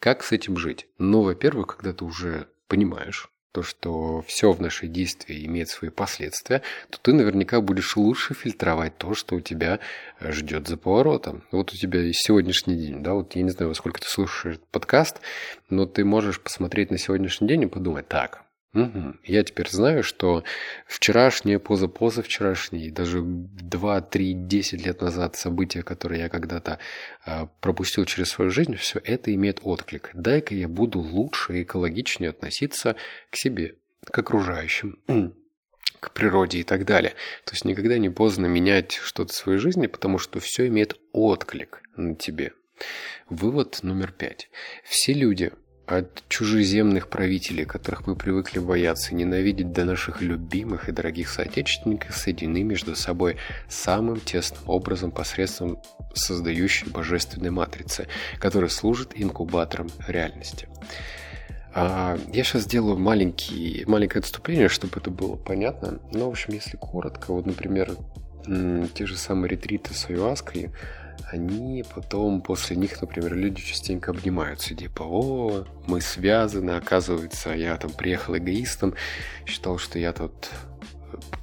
Как 0.00 0.22
с 0.22 0.32
этим 0.32 0.58
жить? 0.58 0.86
Ну, 0.98 1.22
во-первых, 1.22 1.78
когда 1.78 1.94
ты 1.94 2.04
уже 2.04 2.48
понимаешь, 2.68 3.30
то, 3.56 3.62
что 3.62 4.22
все 4.26 4.52
в 4.52 4.60
нашей 4.60 4.86
действии 4.86 5.46
имеет 5.46 5.70
свои 5.70 5.88
последствия, 5.88 6.60
то 6.90 6.98
ты 7.00 7.14
наверняка 7.14 7.62
будешь 7.62 7.96
лучше 7.96 8.34
фильтровать 8.34 8.98
то, 8.98 9.14
что 9.14 9.36
у 9.36 9.40
тебя 9.40 9.80
э, 10.20 10.30
ждет 10.30 10.68
за 10.68 10.76
поворотом. 10.76 11.42
Вот 11.52 11.72
у 11.72 11.74
тебя 11.74 12.12
сегодняшний 12.12 12.76
день, 12.76 13.02
да, 13.02 13.14
вот 13.14 13.34
я 13.34 13.42
не 13.42 13.48
знаю, 13.48 13.70
во 13.70 13.74
сколько 13.74 13.98
ты 13.98 14.08
слушаешь 14.08 14.58
подкаст, 14.72 15.22
но 15.70 15.86
ты 15.86 16.04
можешь 16.04 16.38
посмотреть 16.38 16.90
на 16.90 16.98
сегодняшний 16.98 17.48
день 17.48 17.62
и 17.62 17.66
подумать, 17.66 18.08
так, 18.08 18.42
Угу. 18.76 19.14
Я 19.24 19.42
теперь 19.42 19.70
знаю, 19.70 20.02
что 20.02 20.44
вчерашнее, 20.86 21.58
позапозавчерашнее, 21.58 22.92
даже 22.92 23.22
2, 23.22 24.00
3, 24.02 24.34
10 24.34 24.86
лет 24.86 25.00
назад 25.00 25.34
события, 25.36 25.82
которые 25.82 26.24
я 26.24 26.28
когда-то 26.28 26.78
э, 27.24 27.46
пропустил 27.60 28.04
через 28.04 28.28
свою 28.28 28.50
жизнь, 28.50 28.76
все 28.76 29.00
это 29.02 29.34
имеет 29.34 29.60
отклик. 29.62 30.10
Дай-ка 30.12 30.54
я 30.54 30.68
буду 30.68 30.98
лучше 30.98 31.58
и 31.58 31.62
экологичнее 31.62 32.30
относиться 32.30 32.96
к 33.30 33.36
себе, 33.36 33.76
к 34.04 34.18
окружающим, 34.18 34.98
к 36.00 36.12
природе 36.12 36.58
и 36.58 36.62
так 36.62 36.84
далее. 36.84 37.14
То 37.44 37.52
есть 37.52 37.64
никогда 37.64 37.96
не 37.96 38.10
поздно 38.10 38.44
менять 38.44 38.92
что-то 38.92 39.32
в 39.32 39.36
своей 39.36 39.58
жизни, 39.58 39.86
потому 39.86 40.18
что 40.18 40.38
все 40.38 40.66
имеет 40.66 40.98
отклик 41.12 41.80
на 41.96 42.14
тебе. 42.14 42.52
Вывод 43.30 43.78
номер 43.82 44.12
пять. 44.12 44.50
Все 44.84 45.14
люди 45.14 45.50
от 45.86 46.24
чужеземных 46.28 47.08
правителей, 47.08 47.64
которых 47.64 48.06
мы 48.06 48.16
привыкли 48.16 48.58
бояться 48.58 49.12
и 49.12 49.14
ненавидеть 49.14 49.72
до 49.72 49.84
наших 49.84 50.20
любимых 50.20 50.88
и 50.88 50.92
дорогих 50.92 51.28
соотечественников, 51.28 52.16
соединены 52.16 52.64
между 52.64 52.96
собой 52.96 53.36
самым 53.68 54.20
тесным 54.20 54.68
образом 54.68 55.12
посредством 55.12 55.80
создающей 56.12 56.88
божественной 56.90 57.50
матрицы, 57.50 58.08
которая 58.38 58.70
служит 58.70 59.12
инкубатором 59.14 59.88
реальности. 60.08 60.68
А, 61.72 62.18
я 62.32 62.42
сейчас 62.42 62.62
сделаю 62.62 62.98
маленький, 62.98 63.84
маленькое 63.86 64.20
отступление, 64.20 64.68
чтобы 64.68 64.94
это 64.96 65.10
было 65.10 65.36
понятно. 65.36 66.00
Но, 66.10 66.26
в 66.26 66.30
общем, 66.30 66.54
если 66.54 66.76
коротко, 66.76 67.32
вот, 67.32 67.46
например, 67.46 67.92
те 68.94 69.06
же 69.06 69.16
самые 69.16 69.50
ретриты 69.50 69.92
с 69.92 70.08
аюаской, 70.08 70.70
они 71.30 71.84
потом 71.94 72.40
после 72.40 72.76
них, 72.76 73.00
например, 73.00 73.34
люди 73.34 73.60
частенько 73.62 74.10
обнимаются, 74.10 74.74
типа, 74.74 75.02
о, 75.02 75.64
мы 75.86 76.00
связаны, 76.00 76.72
оказывается, 76.72 77.50
я 77.50 77.76
там 77.76 77.90
приехал 77.90 78.36
эгоистом, 78.36 78.94
считал, 79.46 79.78
что 79.78 79.98
я 79.98 80.12
тут 80.12 80.50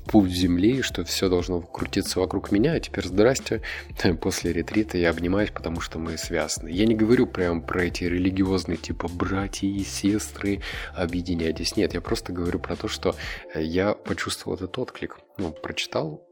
путь 0.05 0.31
земли, 0.31 0.81
что 0.81 1.03
все 1.03 1.29
должно 1.29 1.61
крутиться 1.61 2.19
вокруг 2.19 2.51
меня, 2.51 2.73
а 2.73 2.79
теперь 2.79 3.05
здрасте, 3.05 3.61
после 4.21 4.53
ретрита 4.53 4.97
я 4.97 5.09
обнимаюсь, 5.09 5.51
потому 5.51 5.81
что 5.81 5.99
мы 5.99 6.17
связаны. 6.17 6.69
Я 6.69 6.85
не 6.85 6.95
говорю 6.95 7.27
прям 7.27 7.61
про 7.61 7.85
эти 7.85 8.03
религиозные, 8.03 8.77
типа, 8.77 9.07
братья 9.07 9.67
и 9.67 9.83
сестры, 9.83 10.61
объединяйтесь. 10.95 11.75
Нет, 11.75 11.93
я 11.93 12.01
просто 12.01 12.33
говорю 12.33 12.59
про 12.59 12.75
то, 12.75 12.87
что 12.87 13.15
я 13.55 13.93
почувствовал 13.93 14.55
этот 14.57 14.77
отклик. 14.77 15.19
Ну, 15.37 15.51
прочитал, 15.51 16.27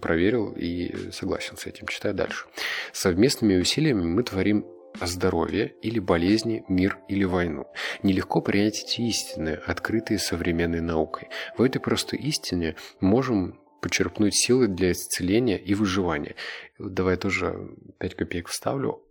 проверил 0.00 0.52
и 0.52 1.10
согласен 1.12 1.56
с 1.56 1.66
этим. 1.66 1.86
Читаю 1.86 2.14
дальше. 2.14 2.46
Совместными 2.92 3.56
усилиями 3.56 4.02
мы 4.02 4.22
творим 4.22 4.66
здоровье 5.00 5.74
или 5.82 5.98
болезни, 5.98 6.64
мир 6.68 6.98
или 7.08 7.24
войну. 7.24 7.66
Нелегко 8.02 8.40
принять 8.40 8.84
эти 8.84 9.00
истины, 9.02 9.58
открытые 9.66 10.18
современной 10.18 10.80
наукой. 10.80 11.28
В 11.56 11.62
этой 11.62 11.80
простой 11.80 12.18
истине 12.18 12.76
можем 13.00 13.60
почерпнуть 13.80 14.34
силы 14.34 14.68
для 14.68 14.92
исцеления 14.92 15.58
и 15.58 15.74
выживания. 15.74 16.36
Давай 16.78 17.16
тоже 17.16 17.74
5 17.98 18.14
копеек 18.14 18.48
вставлю. 18.48 19.02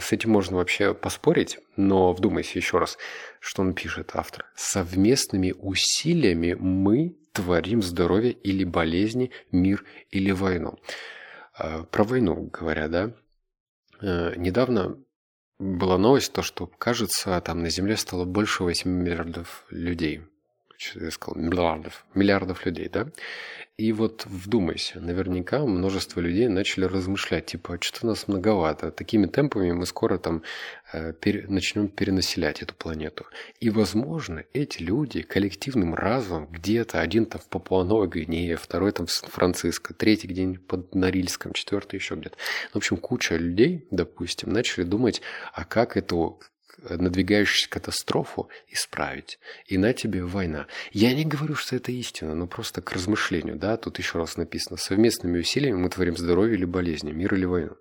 С 0.00 0.12
этим 0.12 0.30
можно 0.30 0.58
вообще 0.58 0.92
поспорить, 0.92 1.58
но 1.76 2.12
вдумайся 2.12 2.58
еще 2.58 2.78
раз, 2.78 2.98
что 3.40 3.62
он 3.62 3.74
пишет, 3.74 4.10
автор. 4.12 4.44
Совместными 4.54 5.54
усилиями 5.56 6.54
мы 6.58 7.16
творим 7.32 7.82
здоровье 7.82 8.32
или 8.32 8.64
болезни, 8.64 9.30
мир 9.52 9.84
или 10.10 10.30
войну. 10.30 10.78
А, 11.54 11.84
про 11.84 12.04
войну 12.04 12.50
говоря, 12.52 12.88
да. 12.88 13.12
Э, 14.00 14.34
недавно 14.36 14.98
была 15.58 15.98
новость, 15.98 16.32
то, 16.32 16.42
что, 16.42 16.66
кажется, 16.66 17.40
там 17.42 17.62
на 17.62 17.68
Земле 17.68 17.96
стало 17.96 18.24
больше 18.24 18.64
8 18.64 18.90
миллиардов 18.90 19.66
людей. 19.70 20.22
Я 20.94 21.10
сказал, 21.10 21.40
миллиардов, 21.40 22.06
миллиардов 22.14 22.64
людей, 22.66 22.88
да? 22.88 23.08
И 23.76 23.92
вот 23.92 24.26
вдумайся, 24.26 25.00
наверняка 25.00 25.64
множество 25.64 26.20
людей 26.20 26.48
начали 26.48 26.84
размышлять, 26.84 27.46
типа, 27.46 27.74
а 27.74 27.78
что-то 27.80 28.08
нас 28.08 28.28
многовато, 28.28 28.90
такими 28.90 29.26
темпами 29.26 29.72
мы 29.72 29.86
скоро 29.86 30.18
там 30.18 30.42
э, 30.92 31.14
пере, 31.14 31.46
начнем 31.48 31.88
перенаселять 31.88 32.60
эту 32.60 32.74
планету. 32.74 33.24
И, 33.58 33.70
возможно, 33.70 34.44
эти 34.52 34.82
люди 34.82 35.22
коллективным 35.22 35.94
разумом 35.94 36.46
где-то, 36.50 37.00
один 37.00 37.24
там 37.24 37.40
в 37.40 37.48
Папуа-Новой 37.48 38.08
Гвинее, 38.08 38.56
второй 38.56 38.92
там 38.92 39.06
в 39.06 39.10
Сан-Франциско, 39.10 39.94
третий 39.94 40.28
где-нибудь 40.28 40.66
под 40.66 40.94
Норильском, 40.94 41.54
четвертый 41.54 41.96
еще 41.96 42.16
где-то. 42.16 42.36
В 42.74 42.76
общем, 42.76 42.98
куча 42.98 43.36
людей, 43.36 43.86
допустим, 43.90 44.52
начали 44.52 44.84
думать, 44.84 45.22
а 45.54 45.64
как 45.64 45.96
эту 45.96 46.38
надвигающуюся 46.88 47.68
катастрофу 47.68 48.48
исправить. 48.68 49.38
И 49.66 49.78
на 49.78 49.92
тебе 49.92 50.24
война. 50.24 50.66
Я 50.92 51.14
не 51.14 51.24
говорю, 51.24 51.54
что 51.54 51.76
это 51.76 51.92
истина, 51.92 52.34
но 52.34 52.46
просто 52.46 52.82
к 52.82 52.92
размышлению. 52.92 53.56
Да? 53.56 53.76
Тут 53.76 53.98
еще 53.98 54.18
раз 54.18 54.36
написано. 54.36 54.76
Совместными 54.76 55.38
усилиями 55.38 55.76
мы 55.76 55.88
творим 55.88 56.16
здоровье 56.16 56.56
или 56.56 56.64
болезни, 56.64 57.12
мир 57.12 57.34
или 57.34 57.44
войну. 57.44 57.76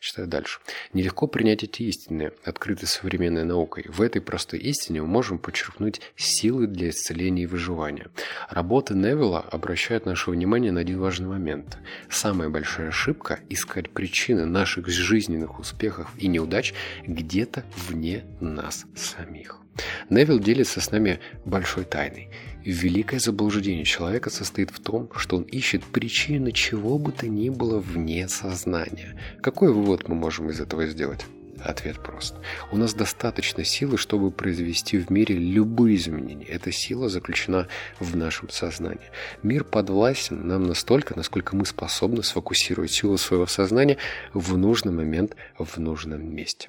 Читаю 0.00 0.28
дальше. 0.28 0.60
Нелегко 0.92 1.26
принять 1.26 1.64
эти 1.64 1.82
истины, 1.84 2.32
открытые 2.44 2.88
современной 2.88 3.44
наукой. 3.44 3.86
В 3.88 4.02
этой 4.02 4.20
простой 4.20 4.60
истине 4.60 5.02
мы 5.02 5.08
можем 5.08 5.38
подчеркнуть 5.38 6.00
силы 6.16 6.66
для 6.66 6.90
исцеления 6.90 7.44
и 7.44 7.46
выживания. 7.46 8.08
Работа 8.48 8.94
Невилла 8.94 9.40
обращает 9.40 10.06
наше 10.06 10.30
внимание 10.30 10.72
на 10.72 10.80
один 10.80 10.98
важный 10.98 11.28
момент. 11.28 11.78
Самая 12.08 12.48
большая 12.48 12.88
ошибка– 12.88 13.40
искать 13.48 13.90
причины 13.90 14.46
наших 14.46 14.88
жизненных 14.88 15.58
успехов 15.58 16.10
и 16.18 16.28
неудач 16.28 16.74
где-то 17.06 17.64
вне 17.88 18.24
нас 18.44 18.86
самих. 18.94 19.60
Невилл 20.08 20.38
делится 20.38 20.80
с 20.80 20.90
нами 20.90 21.18
большой 21.44 21.84
тайной. 21.84 22.30
Великое 22.64 23.18
заблуждение 23.18 23.84
человека 23.84 24.30
состоит 24.30 24.70
в 24.70 24.80
том, 24.80 25.10
что 25.16 25.36
он 25.36 25.42
ищет 25.42 25.84
причины 25.84 26.52
чего 26.52 26.98
бы 26.98 27.12
то 27.12 27.26
ни 27.26 27.50
было 27.50 27.78
вне 27.78 28.28
сознания. 28.28 29.20
Какой 29.42 29.72
вывод 29.72 30.08
мы 30.08 30.14
можем 30.14 30.50
из 30.50 30.60
этого 30.60 30.86
сделать? 30.86 31.26
Ответ 31.62 32.02
прост. 32.02 32.34
У 32.72 32.76
нас 32.76 32.94
достаточно 32.94 33.64
силы, 33.64 33.96
чтобы 33.96 34.30
произвести 34.30 34.98
в 34.98 35.10
мире 35.10 35.36
любые 35.36 35.96
изменения. 35.96 36.44
Эта 36.46 36.72
сила 36.72 37.08
заключена 37.08 37.68
в 38.00 38.16
нашем 38.16 38.50
сознании. 38.50 39.10
Мир 39.42 39.64
подвластен 39.64 40.46
нам 40.46 40.64
настолько, 40.64 41.16
насколько 41.16 41.56
мы 41.56 41.64
способны 41.64 42.22
сфокусировать 42.22 42.90
силу 42.90 43.16
своего 43.16 43.46
сознания 43.46 43.96
в 44.34 44.56
нужный 44.58 44.92
момент 44.92 45.36
в 45.58 45.78
нужном 45.78 46.34
месте. 46.34 46.68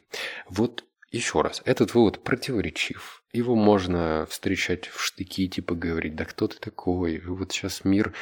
Вот 0.50 0.86
еще 1.16 1.42
раз, 1.42 1.62
этот 1.66 1.94
вывод 1.94 2.24
противоречив. 2.24 3.24
Его 3.32 3.56
можно 3.56 4.28
встречать 4.30 4.88
в 4.88 5.02
штыки, 5.02 5.48
типа 5.48 5.74
говорить, 5.74 6.16
да 6.16 6.26
кто 6.26 6.48
ты 6.48 6.58
такой? 6.60 7.20
Вот 7.20 7.52
сейчас 7.52 7.86
мир 7.86 8.14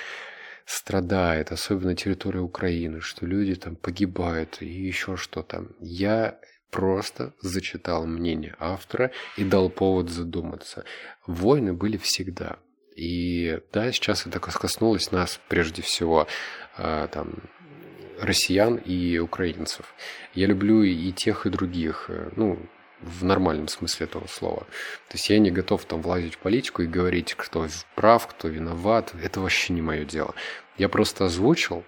страдает, 0.66 1.52
особенно 1.52 1.96
территория 1.96 2.40
Украины, 2.40 3.02
что 3.02 3.26
люди 3.26 3.56
там 3.56 3.76
погибают 3.76 4.62
и 4.62 4.68
еще 4.68 5.18
что-то. 5.18 5.68
Я 5.80 6.40
просто 6.70 7.34
зачитал 7.42 8.06
мнение 8.06 8.56
автора 8.60 9.12
и 9.38 9.44
дал 9.44 9.70
повод 9.70 10.10
задуматься. 10.10 10.86
Войны 11.28 11.74
были 11.74 11.98
всегда. 11.98 12.58
И 12.96 13.60
да, 13.72 13.92
сейчас 13.92 14.28
это 14.28 14.40
коснулось 14.40 15.12
нас 15.12 15.40
прежде 15.48 15.82
всего, 15.82 16.28
а, 16.78 17.08
там, 17.08 17.34
россиян 18.20 18.76
и 18.76 19.18
украинцев. 19.18 19.94
Я 20.34 20.48
люблю 20.48 20.84
и 20.84 21.12
тех, 21.12 21.46
и 21.46 21.50
других. 21.50 22.10
Ну, 22.36 22.60
в 23.03 23.24
нормальном 23.24 23.67
смысле 23.67 24.05
этого 24.05 24.27
слова. 24.27 24.62
То 25.10 25.13
есть 25.13 25.29
я 25.29 25.39
не 25.39 25.51
готов 25.51 25.86
там 25.86 26.01
влазить 26.01 26.36
в 26.36 26.38
политику 26.39 26.81
и 26.81 26.88
говорить, 26.88 27.33
кто 27.36 27.67
прав, 27.95 28.27
кто 28.27 28.48
виноват. 28.48 29.13
Это 29.22 29.39
вообще 29.39 29.74
не 29.74 29.81
мое 29.81 30.05
дело. 30.05 30.33
Я 30.77 30.89
просто 30.89 31.25
озвучил 31.25 31.83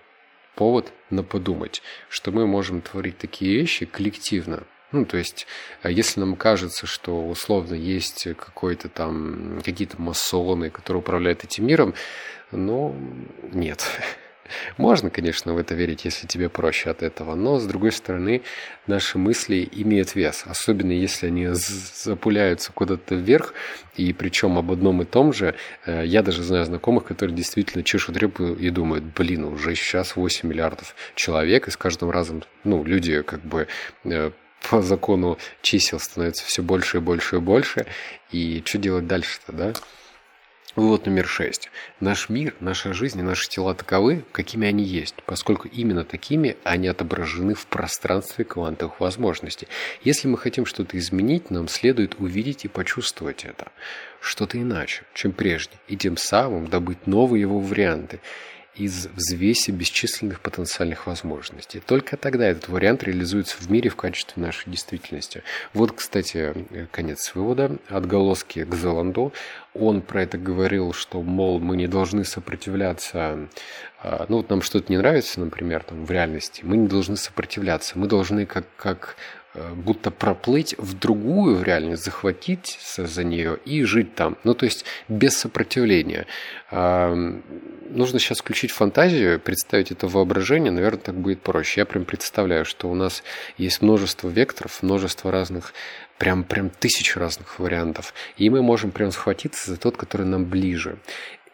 повод 0.55 0.91
на 1.10 1.24
подумать, 1.24 1.81
что 2.10 2.31
мы 2.31 2.48
можем 2.48 2.81
творить 2.81 3.17
такие 3.17 3.57
вещи 3.57 3.86
коллективно. 3.86 4.63
Ну, 4.91 5.05
то 5.05 5.17
есть, 5.17 5.45
а 5.81 5.89
если 5.89 6.22
нам 6.22 6.36
кажется, 6.36 6.88
что 6.88 7.27
условно 7.27 7.74
есть 7.74 8.27
какой-то 8.38 8.88
там, 8.88 9.62
какие-то 9.63 10.01
масоны, 10.01 10.69
которые 10.69 11.01
управляют 11.01 11.43
этим 11.43 11.67
миром, 11.67 11.93
ну, 12.51 12.95
нет. 13.51 13.86
Можно, 14.78 15.10
конечно, 15.10 15.54
в 15.54 15.58
это 15.58 15.75
верить, 15.75 16.06
если 16.06 16.28
тебе 16.28 16.50
проще 16.50 16.90
от 16.90 17.04
этого, 17.04 17.36
но, 17.36 17.60
с 17.60 17.66
другой 17.66 17.92
стороны, 17.92 18.42
наши 18.88 19.18
мысли 19.18 19.68
имеют 19.72 20.16
вес, 20.16 20.44
особенно 20.46 20.92
если 20.92 21.28
они 21.28 21.48
запуляются 21.52 22.72
куда-то 22.72 23.16
вверх, 23.16 23.54
и 23.96 24.14
причем 24.14 24.58
об 24.58 24.72
одном 24.72 25.02
и 25.02 25.06
том 25.06 25.34
же. 25.34 25.56
Э, 25.86 26.04
я 26.06 26.22
даже 26.22 26.44
знаю 26.44 26.66
знакомых, 26.66 27.06
которые 27.06 27.36
действительно 27.36 27.84
чешут 27.84 28.18
репу 28.18 28.44
и 28.54 28.70
думают, 28.70 29.04
блин, 29.04 29.46
уже 29.46 29.75
сейчас 29.75 30.16
8 30.16 30.48
миллиардов 30.48 30.96
человек, 31.16 31.68
и 31.68 31.72
с 31.72 31.78
каждым 31.78 32.10
разом, 32.10 32.44
ну, 32.64 32.84
люди 32.84 33.22
как 33.22 33.42
бы 33.42 33.68
э, 34.04 34.32
по 34.70 34.82
закону 34.82 35.38
чисел 35.62 36.00
становится 36.00 36.46
все 36.46 36.62
больше 36.62 36.98
и 36.98 37.00
больше 37.00 37.38
и 37.38 37.40
больше, 37.40 37.86
и 38.32 38.62
что 38.65 38.78
делать 38.78 39.08
дальше-то, 39.08 39.52
да? 39.52 39.74
Вывод 40.76 41.06
номер 41.06 41.26
шесть. 41.26 41.70
Наш 42.02 42.28
мир, 42.28 42.54
наша 42.60 42.94
жизнь 42.94 43.20
и 43.20 43.24
наши 43.24 43.48
тела 43.48 43.74
таковы, 43.74 44.26
какими 44.34 44.68
они 44.68 44.84
есть, 44.84 45.16
поскольку 45.26 45.70
именно 45.70 46.04
такими 46.04 46.58
они 46.66 46.90
отображены 46.90 47.54
в 47.54 47.66
пространстве 47.68 48.44
квантовых 48.44 49.00
возможностей. 49.00 49.70
Если 50.04 50.28
мы 50.28 50.38
хотим 50.38 50.66
что-то 50.66 50.98
изменить, 50.98 51.50
нам 51.50 51.70
следует 51.70 52.16
увидеть 52.20 52.66
и 52.66 52.68
почувствовать 52.68 53.46
это. 53.46 53.72
Что-то 54.20 54.62
иначе, 54.62 55.04
чем 55.14 55.32
прежде, 55.32 55.76
и 55.88 55.96
тем 55.96 56.18
самым 56.18 56.68
добыть 56.68 57.08
новые 57.08 57.40
его 57.40 57.62
варианты 57.62 58.20
из 58.76 59.08
взвеси 59.08 59.72
бесчисленных 59.72 60.42
потенциальных 60.42 61.08
возможностей. 61.08 61.82
Только 61.86 62.18
тогда 62.18 62.48
этот 62.48 62.70
вариант 62.70 63.04
реализуется 63.04 63.58
в 63.58 63.70
мире 63.70 63.90
в 63.90 63.96
качестве 63.96 64.42
нашей 64.42 64.70
действительности. 64.70 65.44
Вот, 65.74 65.94
кстати, 65.94 66.54
конец 66.92 67.34
вывода. 67.36 67.78
Отголоски 67.90 68.64
к 68.64 68.76
Зеланду. 68.76 69.34
Он 69.74 70.02
про 70.02 70.24
это 70.24 70.38
говорил, 70.38 70.94
что, 70.94 71.22
мол, 71.22 71.60
мы 71.60 71.78
не 71.78 71.88
должны 71.88 72.24
сопротивляться 72.24 73.50
а, 74.02 74.26
ну 74.30 74.38
вот 74.38 74.50
нам 74.50 74.62
что-то 74.62 74.92
не 74.92 74.98
нравится, 74.98 75.40
например, 75.40 75.84
там 75.84 76.06
в 76.06 76.12
реальности, 76.12 76.62
мы 76.64 76.78
не 76.78 76.88
должны 76.88 77.18
сопротивляться, 77.18 77.98
мы 77.98 78.08
должны 78.08 78.46
как, 78.46 78.66
как 78.78 79.16
Э, 79.18 79.44
будто 79.76 80.12
проплыть 80.12 80.76
в 80.78 80.98
другую 80.98 81.63
реальность, 81.63 82.04
захватить 82.04 82.80
за 82.98 83.24
нее 83.24 83.58
и 83.65 83.84
жить 83.84 84.15
там. 84.15 84.38
Ну, 84.44 84.54
то 84.54 84.65
есть 84.65 84.86
без 85.08 85.38
сопротивления. 85.38 86.26
Нужно 86.72 88.20
сейчас 88.20 88.39
включить 88.39 88.72
фантазию, 88.72 89.39
представить 89.39 89.91
это 89.91 90.08
воображение, 90.08 90.72
наверное, 90.72 91.00
так 91.00 91.15
будет 91.15 91.41
проще. 91.41 91.82
Я 91.82 91.86
прям 91.86 92.06
представляю, 92.06 92.65
что 92.65 92.89
у 92.89 92.96
нас 92.96 93.24
есть 93.58 93.82
множество 93.82 94.28
векторов, 94.28 94.82
множество 94.84 95.32
разных, 95.32 95.74
прям, 96.18 96.44
прям 96.44 96.70
тысяч 96.70 97.15
разных 97.15 97.60
вариантов. 97.60 98.13
И 98.38 98.50
мы 98.50 98.62
можем 98.62 98.91
прям 98.91 99.12
схватиться 99.12 99.72
за 99.72 99.78
тот, 99.78 99.98
который 99.98 100.26
нам 100.26 100.46
ближе. 100.46 100.98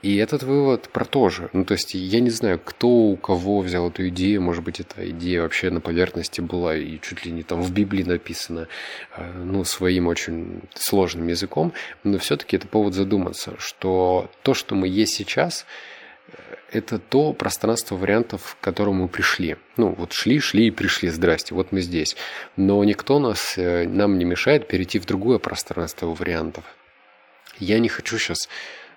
И 0.01 0.17
этот 0.17 0.41
вывод 0.41 0.89
про 0.89 1.05
то 1.05 1.29
же. 1.29 1.49
Ну, 1.53 1.63
то 1.63 1.73
есть, 1.73 1.93
я 1.93 2.19
не 2.21 2.31
знаю, 2.31 2.59
кто 2.63 2.87
у 2.87 3.17
кого 3.17 3.59
взял 3.59 3.89
эту 3.89 4.07
идею. 4.07 4.41
Может 4.41 4.63
быть, 4.63 4.79
эта 4.79 5.07
идея 5.11 5.43
вообще 5.43 5.69
на 5.69 5.79
поверхности 5.79 6.41
была 6.41 6.75
и 6.75 6.99
чуть 6.99 7.23
ли 7.25 7.31
не 7.31 7.43
там 7.43 7.61
в 7.61 7.71
Библии 7.71 8.03
написана, 8.03 8.67
э, 9.15 9.31
ну, 9.31 9.63
своим 9.63 10.07
очень 10.07 10.61
сложным 10.73 11.27
языком. 11.27 11.73
Но 12.03 12.17
все-таки 12.17 12.55
это 12.55 12.67
повод 12.67 12.95
задуматься, 12.95 13.53
что 13.59 14.31
то, 14.41 14.55
что 14.55 14.73
мы 14.73 14.87
есть 14.87 15.13
сейчас, 15.13 15.67
э, 16.29 16.37
это 16.71 16.97
то 16.97 17.33
пространство 17.33 17.95
вариантов, 17.95 18.57
к 18.59 18.63
которому 18.63 19.03
мы 19.03 19.07
пришли. 19.07 19.57
Ну, 19.77 19.89
вот 19.89 20.13
шли, 20.13 20.39
шли 20.39 20.67
и 20.67 20.71
пришли, 20.71 21.09
здрасте, 21.09 21.53
вот 21.53 21.71
мы 21.71 21.81
здесь. 21.81 22.15
Но 22.57 22.83
никто 22.83 23.19
нас, 23.19 23.53
э, 23.55 23.87
нам 23.87 24.17
не 24.17 24.25
мешает 24.25 24.67
перейти 24.67 24.97
в 24.97 25.05
другое 25.05 25.37
пространство 25.37 26.07
вариантов. 26.07 26.63
Я 27.59 27.77
не 27.77 27.89
хочу 27.89 28.17
сейчас 28.17 28.49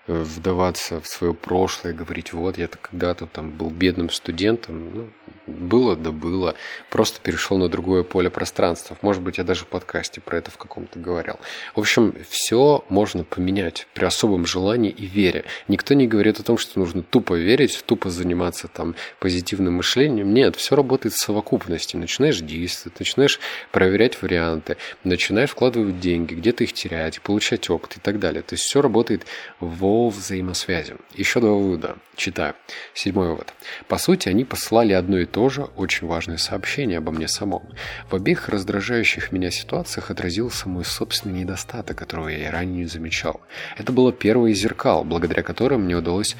вдаваться 0.07 1.01
в 1.01 1.07
свое 1.07 1.35
прошлое, 1.35 1.95
говорить, 1.95 2.33
вот 2.33 2.59
я 2.59 2.69
когда-то 2.69 3.27
там 3.27 3.51
был 3.51 3.71
бедным 3.71 4.11
студентом, 4.11 4.90
ну, 4.95 5.09
было 5.47 5.97
да 5.97 6.11
было, 6.11 6.55
просто 6.91 7.21
перешел 7.21 7.59
на 7.59 7.69
другое 7.69 8.03
поле 8.03 8.31
пространства. 8.31 8.97
Может 9.03 9.23
быть, 9.23 9.39
я 9.39 9.45
даже 9.45 9.65
в 9.65 9.69
подкасте 9.69 10.21
про 10.21 10.39
это 10.39 10.51
в 10.51 10.57
каком-то 10.57 10.99
говорил. 10.99 11.39
В 11.75 11.81
общем, 11.81 12.15
все 12.29 12.85
можно 12.89 13.25
поменять 13.25 13.87
при 13.95 14.05
особом 14.05 14.47
желании 14.47 14.91
и 14.91 15.07
вере. 15.07 15.45
Никто 15.69 15.95
не 15.95 16.07
говорит 16.07 16.41
о 16.41 16.43
том, 16.43 16.59
что 16.59 16.79
нужно 16.79 17.03
тупо 17.03 17.35
верить, 17.35 17.83
тупо 17.87 18.11
заниматься 18.11 18.69
там 18.69 18.95
позитивным 19.21 19.75
мышлением. 19.75 20.33
Нет, 20.33 20.57
все 20.57 20.77
работает 20.77 21.15
в 21.15 21.23
совокупности. 21.23 21.97
Начинаешь 21.97 22.41
действовать, 22.41 22.99
начинаешь 22.99 23.41
проверять 23.71 24.21
варианты, 24.23 24.77
начинаешь 25.05 25.51
вкладывать 25.51 26.01
деньги, 26.01 26.35
где-то 26.35 26.65
их 26.65 26.73
терять, 26.73 27.21
получать 27.21 27.69
опыт 27.71 27.97
и 27.97 28.01
так 28.01 28.19
далее. 28.19 28.43
То 28.43 28.55
есть 28.55 28.65
все 28.65 28.81
работает 28.81 29.27
во 29.61 30.09
взаимосвязи. 30.09 30.97
Еще 31.15 31.41
два 31.41 31.53
вывода. 31.53 31.97
Читаю. 32.17 32.55
Седьмой 32.95 33.29
вывод. 33.31 33.53
По 33.89 33.99
сути, 33.99 34.29
они 34.29 34.45
посылали 34.45 34.93
одно 34.93 35.13
одно 35.14 35.22
и 35.22 35.27
то 35.27 35.48
же 35.48 35.62
очень 35.77 36.09
важное 36.09 36.38
сообщение 36.38 36.98
обо 36.98 37.12
мне 37.12 37.29
самом. 37.29 37.62
В 38.11 38.16
обеих 38.16 38.48
раздражающих 38.48 39.31
меня 39.31 39.50
ситуациях 39.50 40.11
отразился 40.11 40.68
мой 40.68 40.85
собственный 40.85 41.40
недостаток, 41.40 41.96
которого 41.96 42.29
я 42.29 42.50
ранее 42.50 42.79
не 42.79 42.87
замечал. 42.87 43.40
Это 43.79 43.92
было 43.92 44.12
первое 44.12 44.50
из 44.50 44.59
зеркал, 44.59 45.05
благодаря 45.05 45.42
которым 45.42 45.85
мне 45.85 45.94
удалось 45.94 46.37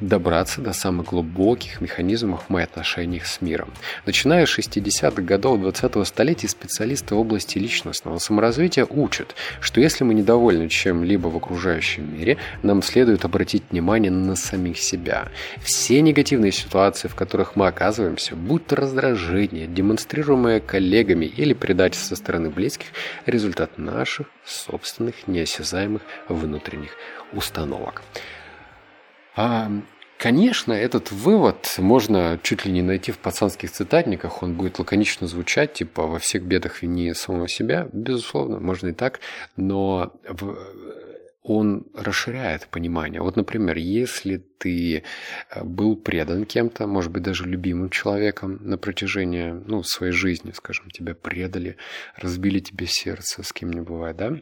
добраться 0.00 0.60
до 0.60 0.72
самых 0.72 1.06
глубоких 1.08 1.80
механизмов 1.80 2.44
в 2.44 2.50
моих 2.50 2.68
отношениях 2.68 3.26
с 3.26 3.40
миром. 3.40 3.70
Начиная 4.04 4.46
с 4.46 4.58
60-х 4.58 5.22
годов 5.22 5.60
20-го 5.60 6.04
столетия 6.04 6.48
специалисты 6.48 7.14
в 7.14 7.18
области 7.18 7.58
личностного 7.58 8.18
саморазвития 8.18 8.86
учат, 8.88 9.34
что 9.60 9.80
если 9.80 10.04
мы 10.04 10.14
недовольны 10.14 10.68
чем-либо 10.68 11.28
в 11.28 11.36
окружающем 11.36 12.16
мире, 12.16 12.36
нам 12.62 12.82
следует 12.82 13.24
обратить 13.24 13.64
внимание 13.70 14.10
на 14.10 14.36
самих 14.36 14.78
себя. 14.78 15.28
Все 15.62 16.00
негативные 16.00 16.52
ситуации, 16.52 17.08
в 17.08 17.14
которых 17.14 17.56
мы 17.56 17.66
оказываемся, 17.66 18.36
будь 18.36 18.66
то 18.66 18.76
раздражение, 18.76 19.66
демонстрируемое 19.66 20.60
коллегами 20.60 21.26
или 21.26 21.54
предательство 21.54 22.14
со 22.14 22.16
стороны 22.16 22.50
близких, 22.50 22.88
результат 23.24 23.78
наших 23.78 24.26
собственных 24.44 25.26
неосязаемых 25.26 26.02
внутренних 26.28 26.90
установок. 27.32 28.02
А, 29.36 29.70
конечно, 30.18 30.72
этот 30.72 31.12
вывод 31.12 31.74
можно 31.78 32.40
чуть 32.42 32.64
ли 32.64 32.72
не 32.72 32.82
найти 32.82 33.12
в 33.12 33.18
пацанских 33.18 33.70
цитатниках, 33.70 34.42
он 34.42 34.54
будет 34.54 34.78
лаконично 34.78 35.26
звучать, 35.26 35.74
типа 35.74 36.06
«во 36.06 36.18
всех 36.18 36.42
бедах 36.42 36.82
вини 36.82 37.12
самого 37.12 37.46
себя», 37.46 37.88
безусловно, 37.92 38.58
можно 38.58 38.88
и 38.88 38.92
так, 38.92 39.20
но 39.56 40.14
в, 40.26 40.56
он 41.42 41.86
расширяет 41.94 42.66
понимание. 42.68 43.20
Вот, 43.20 43.36
например, 43.36 43.76
если 43.76 44.38
ты 44.58 45.04
э, 45.50 45.64
был 45.64 45.96
предан 45.96 46.44
кем-то, 46.44 46.86
может 46.86 47.12
быть, 47.12 47.22
даже 47.22 47.44
любимым 47.44 47.90
человеком 47.90 48.58
на 48.62 48.78
протяжении 48.78 49.50
ну, 49.50 49.82
своей 49.82 50.12
жизни, 50.12 50.52
скажем, 50.52 50.90
тебя 50.90 51.14
предали, 51.14 51.76
разбили 52.16 52.58
тебе 52.58 52.86
сердце, 52.86 53.42
с 53.42 53.52
кем 53.52 53.72
не 53.72 53.80
бывает, 53.80 54.16
да? 54.16 54.36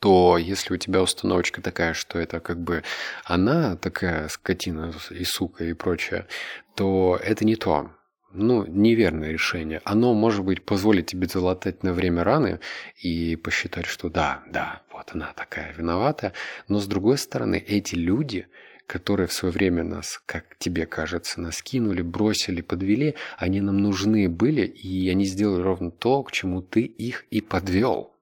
То 0.00 0.38
если 0.38 0.74
у 0.74 0.76
тебя 0.76 1.02
установочка 1.02 1.60
такая, 1.60 1.94
что 1.94 2.18
это 2.18 2.40
как 2.40 2.60
бы 2.60 2.84
она 3.24 3.76
такая 3.76 4.28
скотина 4.28 4.92
и 5.10 5.24
сука 5.24 5.64
и 5.64 5.72
прочее, 5.72 6.26
то 6.74 7.18
это 7.22 7.44
не 7.44 7.56
то. 7.56 7.90
Ну, 8.30 8.66
неверное 8.66 9.32
решение. 9.32 9.80
Оно, 9.84 10.12
может 10.12 10.44
быть, 10.44 10.62
позволит 10.64 11.06
тебе 11.06 11.26
залатать 11.26 11.82
на 11.82 11.94
время 11.94 12.24
раны 12.24 12.60
и 13.02 13.36
посчитать, 13.36 13.86
что 13.86 14.10
да, 14.10 14.42
да, 14.50 14.82
вот 14.92 15.10
она 15.14 15.32
такая 15.34 15.72
виновата. 15.72 16.34
Но 16.68 16.78
с 16.78 16.86
другой 16.86 17.16
стороны, 17.16 17.56
эти 17.56 17.94
люди, 17.94 18.46
которые 18.86 19.28
в 19.28 19.32
свое 19.32 19.52
время 19.52 19.82
нас, 19.82 20.20
как 20.26 20.58
тебе 20.58 20.84
кажется, 20.84 21.40
нас 21.40 21.62
кинули, 21.62 22.02
бросили, 22.02 22.60
подвели, 22.60 23.14
они 23.38 23.62
нам 23.62 23.78
нужны 23.78 24.28
были, 24.28 24.66
и 24.66 25.08
они 25.08 25.24
сделали 25.24 25.62
ровно 25.62 25.90
то, 25.90 26.22
к 26.22 26.30
чему 26.30 26.60
ты 26.60 26.82
их 26.82 27.24
и 27.30 27.40
подвел. 27.40 28.14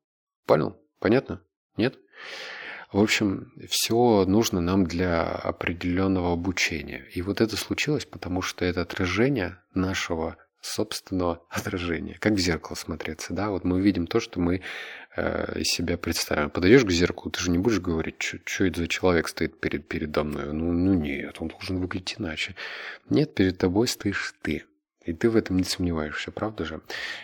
Понял? 0.47 0.77
Понятно? 1.01 1.43
Нет? 1.77 1.99
В 2.93 3.01
общем, 3.01 3.53
все 3.69 4.25
нужно 4.27 4.61
нам 4.61 4.87
для 4.87 5.23
определенного 5.23 6.33
обучения. 6.33 7.05
И 7.13 7.21
вот 7.21 7.41
это 7.41 7.57
случилось, 7.57 8.07
потому 8.07 8.43
что 8.43 8.65
это 8.65 8.83
отражение 8.83 9.59
нашего 9.75 10.37
собственного 10.61 11.43
отражения. 11.51 12.17
Как 12.21 12.35
в 12.35 12.39
зеркало 12.39 12.75
смотреться, 12.75 13.33
да? 13.33 13.51
Вот 13.51 13.65
мы 13.65 13.81
видим 13.81 14.07
то, 14.07 14.21
что 14.21 14.41
мы 14.41 14.63
э, 15.17 15.61
из 15.61 15.67
себя 15.67 15.97
представим. 15.97 16.51
Подойдешь 16.51 16.85
к 16.85 16.91
зеркалу, 16.91 17.31
ты 17.31 17.41
же 17.41 17.51
не 17.51 17.59
будешь 17.59 17.81
говорить, 17.81 18.23
что 18.23 18.65
это 18.65 18.81
за 18.81 18.89
человек 18.89 19.29
стоит 19.29 19.61
перед, 19.61 19.87
передо 19.89 20.25
мной. 20.25 20.53
Ну, 20.53 20.73
ну 20.73 20.95
нет, 20.95 21.37
он 21.41 21.49
должен 21.49 21.79
выглядеть 21.79 22.17
иначе. 22.19 22.55
Нет, 23.11 23.35
перед 23.35 23.59
тобой 23.59 23.89
стоишь 23.89 24.35
ты. 24.43 24.65
И 25.07 25.13
ты 25.13 25.31
в 25.31 25.37
этом 25.37 25.57
не 25.57 25.65
сомневаешься, 25.65 26.33
правда 26.33 26.65
же? 26.65 26.81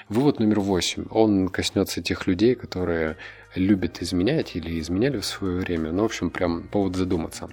Вывод 0.09 0.39
номер 0.39 0.61
восемь. 0.61 1.07
Он 1.11 1.49
коснется 1.49 2.01
тех 2.01 2.29
людей, 2.29 2.55
которые 2.55 3.17
любят 3.57 4.01
изменять 4.01 4.55
или 4.55 4.79
изменяли 4.79 5.19
в 5.19 5.25
свое 5.25 5.59
время. 5.59 5.91
Ну, 5.91 6.03
в 6.03 6.07
общем, 6.07 6.31
прям 6.31 6.63
повод 6.63 6.97
задуматься. 6.97 7.51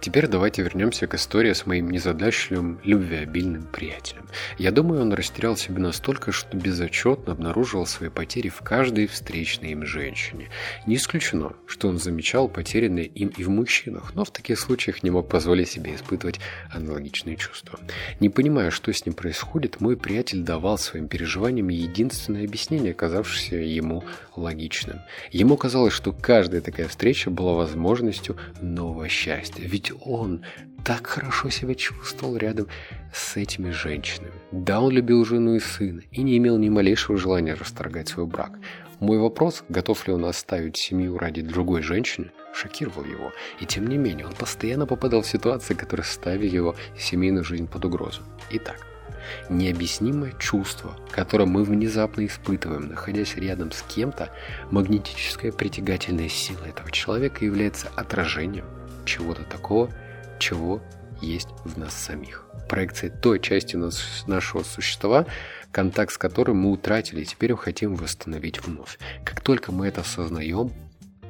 Теперь 0.00 0.26
давайте 0.26 0.62
вернемся 0.62 1.06
к 1.06 1.14
истории 1.14 1.52
с 1.52 1.66
моим 1.66 1.90
незадачливым, 1.90 2.80
любвеобильным 2.84 3.64
приятелем. 3.64 4.26
Я 4.58 4.70
думаю, 4.70 5.02
он 5.02 5.12
растерял 5.12 5.56
себя 5.56 5.78
настолько, 5.78 6.32
что 6.32 6.56
безотчетно 6.56 7.32
обнаруживал 7.32 7.86
свои 7.86 8.10
потери 8.10 8.48
в 8.48 8.60
каждой 8.60 9.06
встречной 9.06 9.72
им 9.72 9.86
женщине. 9.86 10.48
Не 10.86 10.96
исключено, 10.96 11.52
что 11.66 11.88
он 11.88 11.98
замечал 11.98 12.48
потерянные 12.48 13.06
им 13.06 13.28
и 13.36 13.44
в 13.44 13.50
мужчинах, 13.50 14.14
но 14.14 14.24
в 14.24 14.30
таких 14.30 14.58
случаях 14.58 15.02
не 15.02 15.10
мог 15.10 15.28
позволить 15.28 15.68
себе 15.68 15.94
испытывать 15.94 16.40
аналогичные 16.70 17.36
чувства. 17.36 17.78
Не 18.20 18.28
понимая, 18.28 18.70
что 18.70 18.92
с 18.92 19.06
ним 19.06 19.14
происходит, 19.14 19.80
мой 19.80 19.96
приятель 19.96 20.42
давал 20.42 20.78
своим 20.78 21.08
переживаниям 21.08 21.68
единственное 21.68 22.44
объяснение, 22.44 22.94
казавшееся 22.94 23.56
ему 23.56 24.04
логичным. 24.36 25.00
Ему 25.30 25.56
казалось, 25.56 25.92
что 25.92 26.12
каждая 26.12 26.60
такая 26.60 26.88
встреча 26.88 27.30
была 27.30 27.54
возможностью 27.54 28.36
нового 28.60 29.08
счастья, 29.08 29.61
ведь 29.62 29.92
он 30.04 30.42
так 30.84 31.06
хорошо 31.06 31.50
себя 31.50 31.74
чувствовал 31.74 32.36
рядом 32.36 32.66
с 33.12 33.36
этими 33.36 33.70
женщинами. 33.70 34.32
Да, 34.50 34.80
он 34.80 34.92
любил 34.92 35.24
жену 35.24 35.54
и 35.54 35.60
сына 35.60 36.02
и 36.10 36.22
не 36.22 36.36
имел 36.38 36.58
ни 36.58 36.68
малейшего 36.68 37.16
желания 37.16 37.54
расторгать 37.54 38.08
свой 38.08 38.26
брак. 38.26 38.58
Мой 39.00 39.18
вопрос, 39.18 39.64
готов 39.68 40.06
ли 40.06 40.12
он 40.12 40.24
оставить 40.24 40.76
семью 40.76 41.18
ради 41.18 41.42
другой 41.42 41.82
женщины, 41.82 42.30
шокировал 42.54 43.04
его. 43.04 43.32
И 43.60 43.66
тем 43.66 43.88
не 43.88 43.96
менее, 43.96 44.26
он 44.26 44.32
постоянно 44.32 44.86
попадал 44.86 45.22
в 45.22 45.26
ситуации, 45.26 45.74
которые 45.74 46.04
ставили 46.04 46.54
его 46.54 46.76
семейную 46.96 47.44
жизнь 47.44 47.66
под 47.66 47.84
угрозу. 47.84 48.22
Итак, 48.50 48.86
необъяснимое 49.48 50.32
чувство, 50.38 50.96
которое 51.10 51.46
мы 51.46 51.64
внезапно 51.64 52.24
испытываем, 52.26 52.88
находясь 52.88 53.34
рядом 53.36 53.72
с 53.72 53.82
кем-то, 53.82 54.30
магнетическая 54.70 55.50
притягательная 55.50 56.28
сила 56.28 56.64
этого 56.64 56.90
человека 56.90 57.44
является 57.44 57.88
отражением 57.96 58.66
чего-то 59.04 59.44
такого, 59.44 59.90
чего 60.38 60.82
есть 61.20 61.48
в 61.64 61.78
нас 61.78 61.94
самих. 61.94 62.46
Проекция 62.68 63.10
той 63.10 63.38
части 63.40 63.76
нас, 63.76 64.24
нашего 64.26 64.62
существа, 64.62 65.26
контакт 65.70 66.12
с 66.12 66.18
которым 66.18 66.58
мы 66.58 66.70
утратили 66.72 67.22
и 67.22 67.24
теперь 67.24 67.54
хотим 67.54 67.94
восстановить 67.94 68.64
вновь. 68.64 68.98
Как 69.24 69.40
только 69.40 69.72
мы 69.72 69.88
это 69.88 70.00
осознаем, 70.00 70.72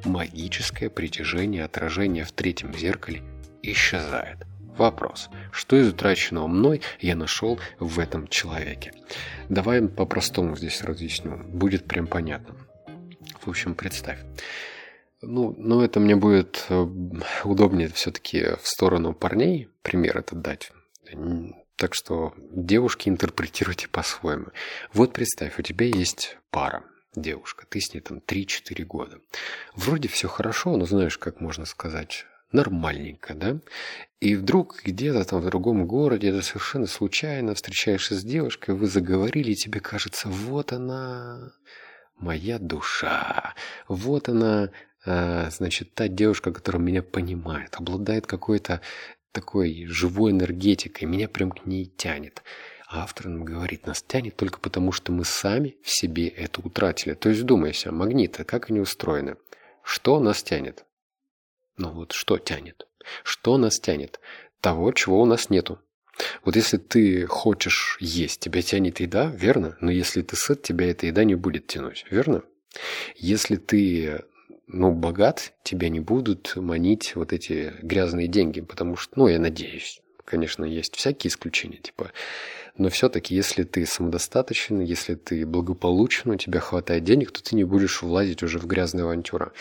магическое 0.05 0.89
притяжение 0.89 1.63
отражения 1.63 2.25
в 2.25 2.31
третьем 2.31 2.73
зеркале 2.73 3.21
исчезает. 3.61 4.45
Вопрос. 4.77 5.29
Что 5.51 5.79
из 5.79 5.87
утраченного 5.87 6.47
мной 6.47 6.81
я 6.99 7.15
нашел 7.15 7.59
в 7.79 7.99
этом 7.99 8.27
человеке? 8.27 8.91
Давай 9.47 9.83
по-простому 9.87 10.57
здесь 10.57 10.81
разъясню. 10.81 11.37
Будет 11.47 11.85
прям 11.85 12.07
понятно. 12.07 12.55
В 13.41 13.47
общем, 13.49 13.75
представь. 13.75 14.19
Ну, 15.25 15.55
ну, 15.57 15.81
это 15.81 15.99
мне 15.99 16.15
будет 16.15 16.65
э, 16.69 16.85
удобнее 17.45 17.87
все-таки 17.89 18.55
в 18.61 18.67
сторону 18.67 19.13
парней 19.13 19.69
пример 19.81 20.17
этот 20.17 20.41
дать. 20.41 20.71
Так 21.77 21.95
что 21.95 22.33
девушки 22.37 23.09
интерпретируйте 23.09 23.87
по-своему. 23.87 24.47
Вот 24.91 25.13
представь, 25.13 25.57
у 25.59 25.61
тебя 25.61 25.85
есть 25.85 26.37
пара, 26.51 26.83
девушка, 27.15 27.65
ты 27.67 27.79
с 27.79 27.93
ней 27.93 28.01
там 28.01 28.17
3-4 28.19 28.83
года. 28.83 29.19
Вроде 29.75 30.09
все 30.09 30.27
хорошо, 30.27 30.75
но 30.75 30.85
знаешь, 30.85 31.17
как 31.17 31.39
можно 31.39 31.65
сказать, 31.65 32.25
нормальненько, 32.51 33.33
да? 33.33 33.59
И 34.19 34.35
вдруг 34.35 34.81
где-то 34.83 35.23
там 35.25 35.39
в 35.39 35.45
другом 35.45 35.87
городе, 35.87 36.29
это 36.29 36.41
совершенно 36.41 36.87
случайно, 36.87 37.55
встречаешься 37.55 38.15
с 38.15 38.23
девушкой, 38.23 38.75
вы 38.75 38.87
заговорили, 38.87 39.51
и 39.51 39.55
тебе 39.55 39.79
кажется, 39.79 40.29
вот 40.29 40.73
она, 40.73 41.53
моя 42.17 42.59
душа, 42.59 43.55
вот 43.87 44.29
она, 44.29 44.69
значит, 45.05 45.93
та 45.93 46.07
девушка, 46.07 46.51
которая 46.51 46.81
меня 46.81 47.03
понимает, 47.03 47.75
обладает 47.75 48.27
какой-то 48.27 48.81
такой 49.31 49.85
живой 49.87 50.31
энергетикой, 50.31 51.07
меня 51.07 51.27
прям 51.27 51.51
к 51.51 51.65
ней 51.65 51.85
тянет. 51.85 52.43
А 52.87 53.01
автор 53.03 53.27
нам 53.27 53.43
говорит, 53.43 53.87
нас 53.87 54.03
тянет 54.03 54.35
только 54.35 54.59
потому, 54.59 54.91
что 54.91 55.11
мы 55.11 55.25
сами 55.25 55.77
в 55.81 55.89
себе 55.89 56.27
это 56.27 56.61
утратили. 56.61 57.15
То 57.15 57.29
есть 57.29 57.43
думайся, 57.43 57.91
магниты, 57.91 58.43
как 58.43 58.69
они 58.69 58.79
устроены? 58.79 59.37
Что 59.83 60.19
нас 60.19 60.43
тянет? 60.43 60.85
Ну 61.75 61.89
вот 61.89 62.11
что 62.11 62.37
тянет? 62.37 62.87
Что 63.23 63.57
нас 63.57 63.79
тянет? 63.79 64.19
Того, 64.61 64.91
чего 64.91 65.21
у 65.21 65.25
нас 65.25 65.49
нету. 65.49 65.79
Вот 66.45 66.55
если 66.55 66.77
ты 66.77 67.25
хочешь 67.25 67.97
есть, 67.99 68.41
тебя 68.41 68.61
тянет 68.61 68.99
еда, 68.99 69.31
верно? 69.35 69.75
Но 69.81 69.89
если 69.89 70.21
ты 70.21 70.35
сыт, 70.35 70.61
тебя 70.61 70.91
эта 70.91 71.07
еда 71.07 71.23
не 71.23 71.33
будет 71.35 71.65
тянуть, 71.65 72.05
верно? 72.11 72.43
Если 73.15 73.55
ты 73.55 74.23
ну, 74.73 74.91
богат, 74.91 75.53
тебя 75.63 75.87
не 75.89 75.99
будут 75.99 76.55
манить 76.55 77.15
вот 77.15 77.31
эти 77.31 77.73
грязные 77.81 78.27
деньги, 78.27 78.59
потому 78.59 78.95
что, 78.97 79.13
ну, 79.17 79.27
я 79.27 79.39
надеюсь, 79.39 80.01
конечно, 80.25 80.65
есть 80.65 80.95
всякие 80.95 81.29
исключения, 81.29 81.77
типа, 81.77 82.11
но 82.77 82.89
все-таки, 82.89 83.35
если 83.35 83.63
ты 83.63 83.85
самодостаточен, 83.85 84.79
если 84.79 85.13
ты 85.13 85.45
благополучен, 85.45 86.31
у 86.31 86.35
тебя 86.35 86.59
хватает 86.59 87.03
денег, 87.03 87.31
то 87.31 87.43
ты 87.43 87.55
не 87.55 87.63
будешь 87.63 88.01
влазить 88.01 88.41
уже 88.41 88.57
в 88.57 88.65
грязные 88.65 89.03
авантюры. 89.03 89.51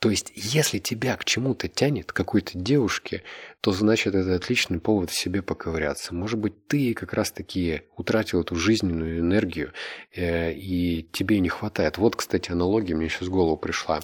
То 0.00 0.08
есть, 0.08 0.32
если 0.34 0.78
тебя 0.78 1.14
к 1.16 1.26
чему-то 1.26 1.68
тянет, 1.68 2.10
к 2.10 2.16
какой-то 2.16 2.52
девушке, 2.54 3.22
то 3.60 3.70
значит 3.72 4.14
это 4.14 4.34
отличный 4.34 4.80
повод 4.80 5.10
в 5.10 5.18
себе 5.18 5.42
поковыряться. 5.42 6.14
Может 6.14 6.38
быть, 6.38 6.66
ты 6.68 6.94
как 6.94 7.12
раз-таки 7.12 7.82
утратил 7.98 8.40
эту 8.40 8.56
жизненную 8.56 9.18
энергию, 9.18 9.74
э, 10.14 10.54
и 10.54 11.06
тебе 11.12 11.40
не 11.40 11.50
хватает. 11.50 11.98
Вот, 11.98 12.16
кстати, 12.16 12.50
аналогия 12.50 12.94
мне 12.94 13.10
сейчас 13.10 13.28
в 13.28 13.30
голову 13.30 13.58
пришла. 13.58 14.00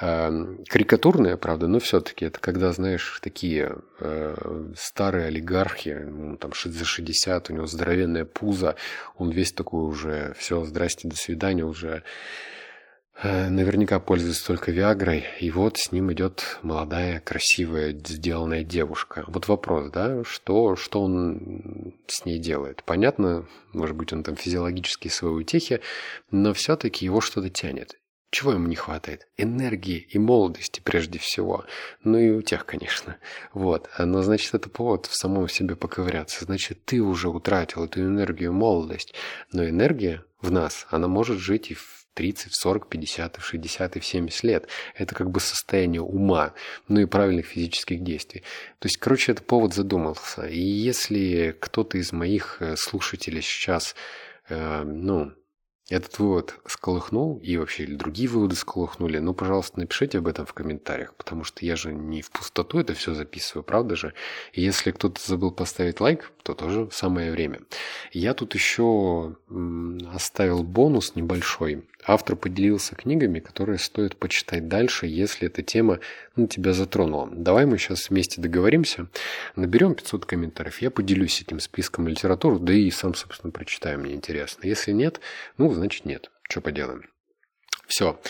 Э, 0.00 0.56
карикатурная, 0.68 1.36
правда, 1.36 1.68
но 1.68 1.78
все-таки 1.78 2.24
это 2.24 2.40
когда, 2.40 2.72
знаешь, 2.72 3.20
такие 3.22 3.76
э, 4.00 4.72
старые 4.76 5.26
олигархи, 5.26 5.90
ну, 5.90 6.36
там 6.38 6.50
за 6.64 6.84
60, 6.84 7.50
у 7.50 7.52
него 7.52 7.66
здоровенное 7.66 8.24
пузо, 8.24 8.74
он 9.16 9.30
весь 9.30 9.52
такой 9.52 9.84
уже, 9.84 10.34
все, 10.36 10.64
здрасте, 10.64 11.06
до 11.06 11.14
свидания, 11.14 11.64
уже 11.64 12.02
наверняка 13.22 13.98
пользуется 13.98 14.46
только 14.46 14.72
Виагрой, 14.72 15.24
и 15.40 15.50
вот 15.50 15.78
с 15.78 15.92
ним 15.92 16.12
идет 16.12 16.58
молодая, 16.62 17.20
красивая, 17.20 17.92
сделанная 17.92 18.62
девушка. 18.62 19.24
Вот 19.26 19.48
вопрос, 19.48 19.90
да, 19.90 20.22
что, 20.24 20.76
что 20.76 21.02
он 21.02 21.94
с 22.08 22.24
ней 22.24 22.38
делает? 22.38 22.82
Понятно, 22.84 23.46
может 23.72 23.96
быть, 23.96 24.12
он 24.12 24.22
там 24.22 24.36
физиологически 24.36 25.08
свои 25.08 25.32
утехи, 25.32 25.80
но 26.30 26.52
все-таки 26.52 27.04
его 27.04 27.20
что-то 27.20 27.48
тянет. 27.48 27.96
Чего 28.30 28.52
ему 28.52 28.66
не 28.66 28.76
хватает? 28.76 29.28
Энергии 29.38 30.06
и 30.10 30.18
молодости 30.18 30.80
прежде 30.84 31.18
всего. 31.18 31.64
Ну 32.02 32.18
и 32.18 32.30
у 32.30 32.42
тех, 32.42 32.66
конечно. 32.66 33.16
Вот. 33.54 33.88
Но 33.98 34.20
значит, 34.22 34.52
это 34.52 34.68
повод 34.68 35.06
в 35.06 35.16
самом 35.16 35.48
себе 35.48 35.76
поковыряться. 35.76 36.44
Значит, 36.44 36.84
ты 36.84 37.00
уже 37.00 37.28
утратил 37.30 37.84
эту 37.84 38.00
энергию, 38.00 38.52
молодость. 38.52 39.14
Но 39.52 39.66
энергия 39.66 40.24
в 40.42 40.50
нас, 40.50 40.86
она 40.90 41.08
может 41.08 41.38
жить 41.38 41.70
и 41.70 41.74
в 41.74 41.95
30, 42.16 42.54
40, 42.54 42.88
50, 42.88 43.38
60 43.40 43.96
и 43.96 44.00
в 44.00 44.04
70 44.04 44.44
лет. 44.44 44.68
Это 44.94 45.14
как 45.14 45.30
бы 45.30 45.38
состояние 45.38 46.00
ума, 46.00 46.54
ну 46.88 47.00
и 47.00 47.04
правильных 47.04 47.46
физических 47.46 48.02
действий. 48.02 48.42
То 48.78 48.86
есть, 48.86 48.96
короче, 48.96 49.32
это 49.32 49.42
повод 49.42 49.74
задумался. 49.74 50.46
И 50.46 50.58
если 50.58 51.54
кто-то 51.60 51.98
из 51.98 52.12
моих 52.12 52.56
э, 52.60 52.76
слушателей 52.76 53.42
сейчас, 53.42 53.94
э, 54.48 54.82
ну, 54.82 55.32
этот 55.88 56.18
вывод 56.18 56.56
сколыхнул, 56.66 57.38
и 57.38 57.56
вообще 57.56 57.84
или 57.84 57.94
другие 57.94 58.28
выводы 58.28 58.56
сколыхнули, 58.56 59.18
ну, 59.18 59.34
пожалуйста, 59.34 59.78
напишите 59.78 60.18
об 60.18 60.26
этом 60.26 60.44
в 60.44 60.52
комментариях, 60.52 61.14
потому 61.14 61.44
что 61.44 61.64
я 61.64 61.76
же 61.76 61.94
не 61.94 62.22
в 62.22 62.30
пустоту 62.30 62.80
это 62.80 62.94
все 62.94 63.14
записываю, 63.14 63.62
правда 63.62 63.94
же? 63.94 64.12
И 64.52 64.62
если 64.62 64.90
кто-то 64.90 65.20
забыл 65.24 65.52
поставить 65.52 66.00
лайк, 66.00 66.32
то 66.42 66.54
тоже 66.54 66.88
самое 66.92 67.30
время. 67.32 67.60
Я 68.12 68.34
тут 68.34 68.54
еще 68.54 69.36
оставил 70.12 70.62
бонус 70.62 71.14
небольшой. 71.14 71.84
Автор 72.04 72.36
поделился 72.36 72.94
книгами, 72.94 73.40
которые 73.40 73.78
стоит 73.78 74.16
почитать 74.16 74.68
дальше, 74.68 75.06
если 75.06 75.48
эта 75.48 75.62
тема 75.62 75.98
ну, 76.36 76.46
тебя 76.46 76.72
затронула. 76.72 77.28
Давай 77.32 77.66
мы 77.66 77.78
сейчас 77.78 78.10
вместе 78.10 78.40
договоримся, 78.40 79.08
наберем 79.56 79.94
500 79.94 80.24
комментариев, 80.24 80.80
я 80.82 80.90
поделюсь 80.90 81.40
этим 81.40 81.58
списком 81.58 82.06
литературы, 82.06 82.58
да 82.60 82.72
и 82.72 82.90
сам, 82.90 83.14
собственно, 83.14 83.50
прочитаю, 83.50 83.98
мне 83.98 84.14
интересно. 84.14 84.66
Если 84.66 84.92
нет, 84.92 85.20
ну, 85.58 85.75
значит 85.76 86.04
нет. 86.04 86.30
Что 86.48 86.60
поделаем. 86.60 87.04
Все. 87.86 88.20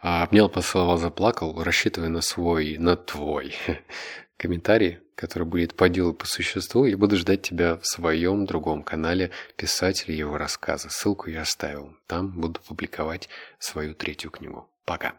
А, 0.00 0.22
обнял, 0.22 0.48
поцеловал, 0.48 0.98
заплакал, 0.98 1.62
рассчитывая 1.62 2.08
на 2.08 2.20
свой, 2.20 2.76
на 2.78 2.96
твой 2.96 3.54
комментарий, 4.36 4.98
который 5.14 5.44
будет 5.44 5.74
по 5.74 5.88
делу 5.88 6.12
по 6.12 6.26
существу, 6.26 6.84
и 6.84 6.94
буду 6.94 7.16
ждать 7.16 7.42
тебя 7.42 7.76
в 7.76 7.86
своем 7.86 8.44
другом 8.44 8.82
канале 8.82 9.30
писателя 9.56 10.14
его 10.14 10.36
рассказа. 10.36 10.90
Ссылку 10.90 11.30
я 11.30 11.42
оставил. 11.42 11.96
Там 12.06 12.28
буду 12.38 12.60
публиковать 12.60 13.28
свою 13.58 13.94
третью 13.94 14.30
книгу. 14.30 14.68
Пока. 14.84 15.14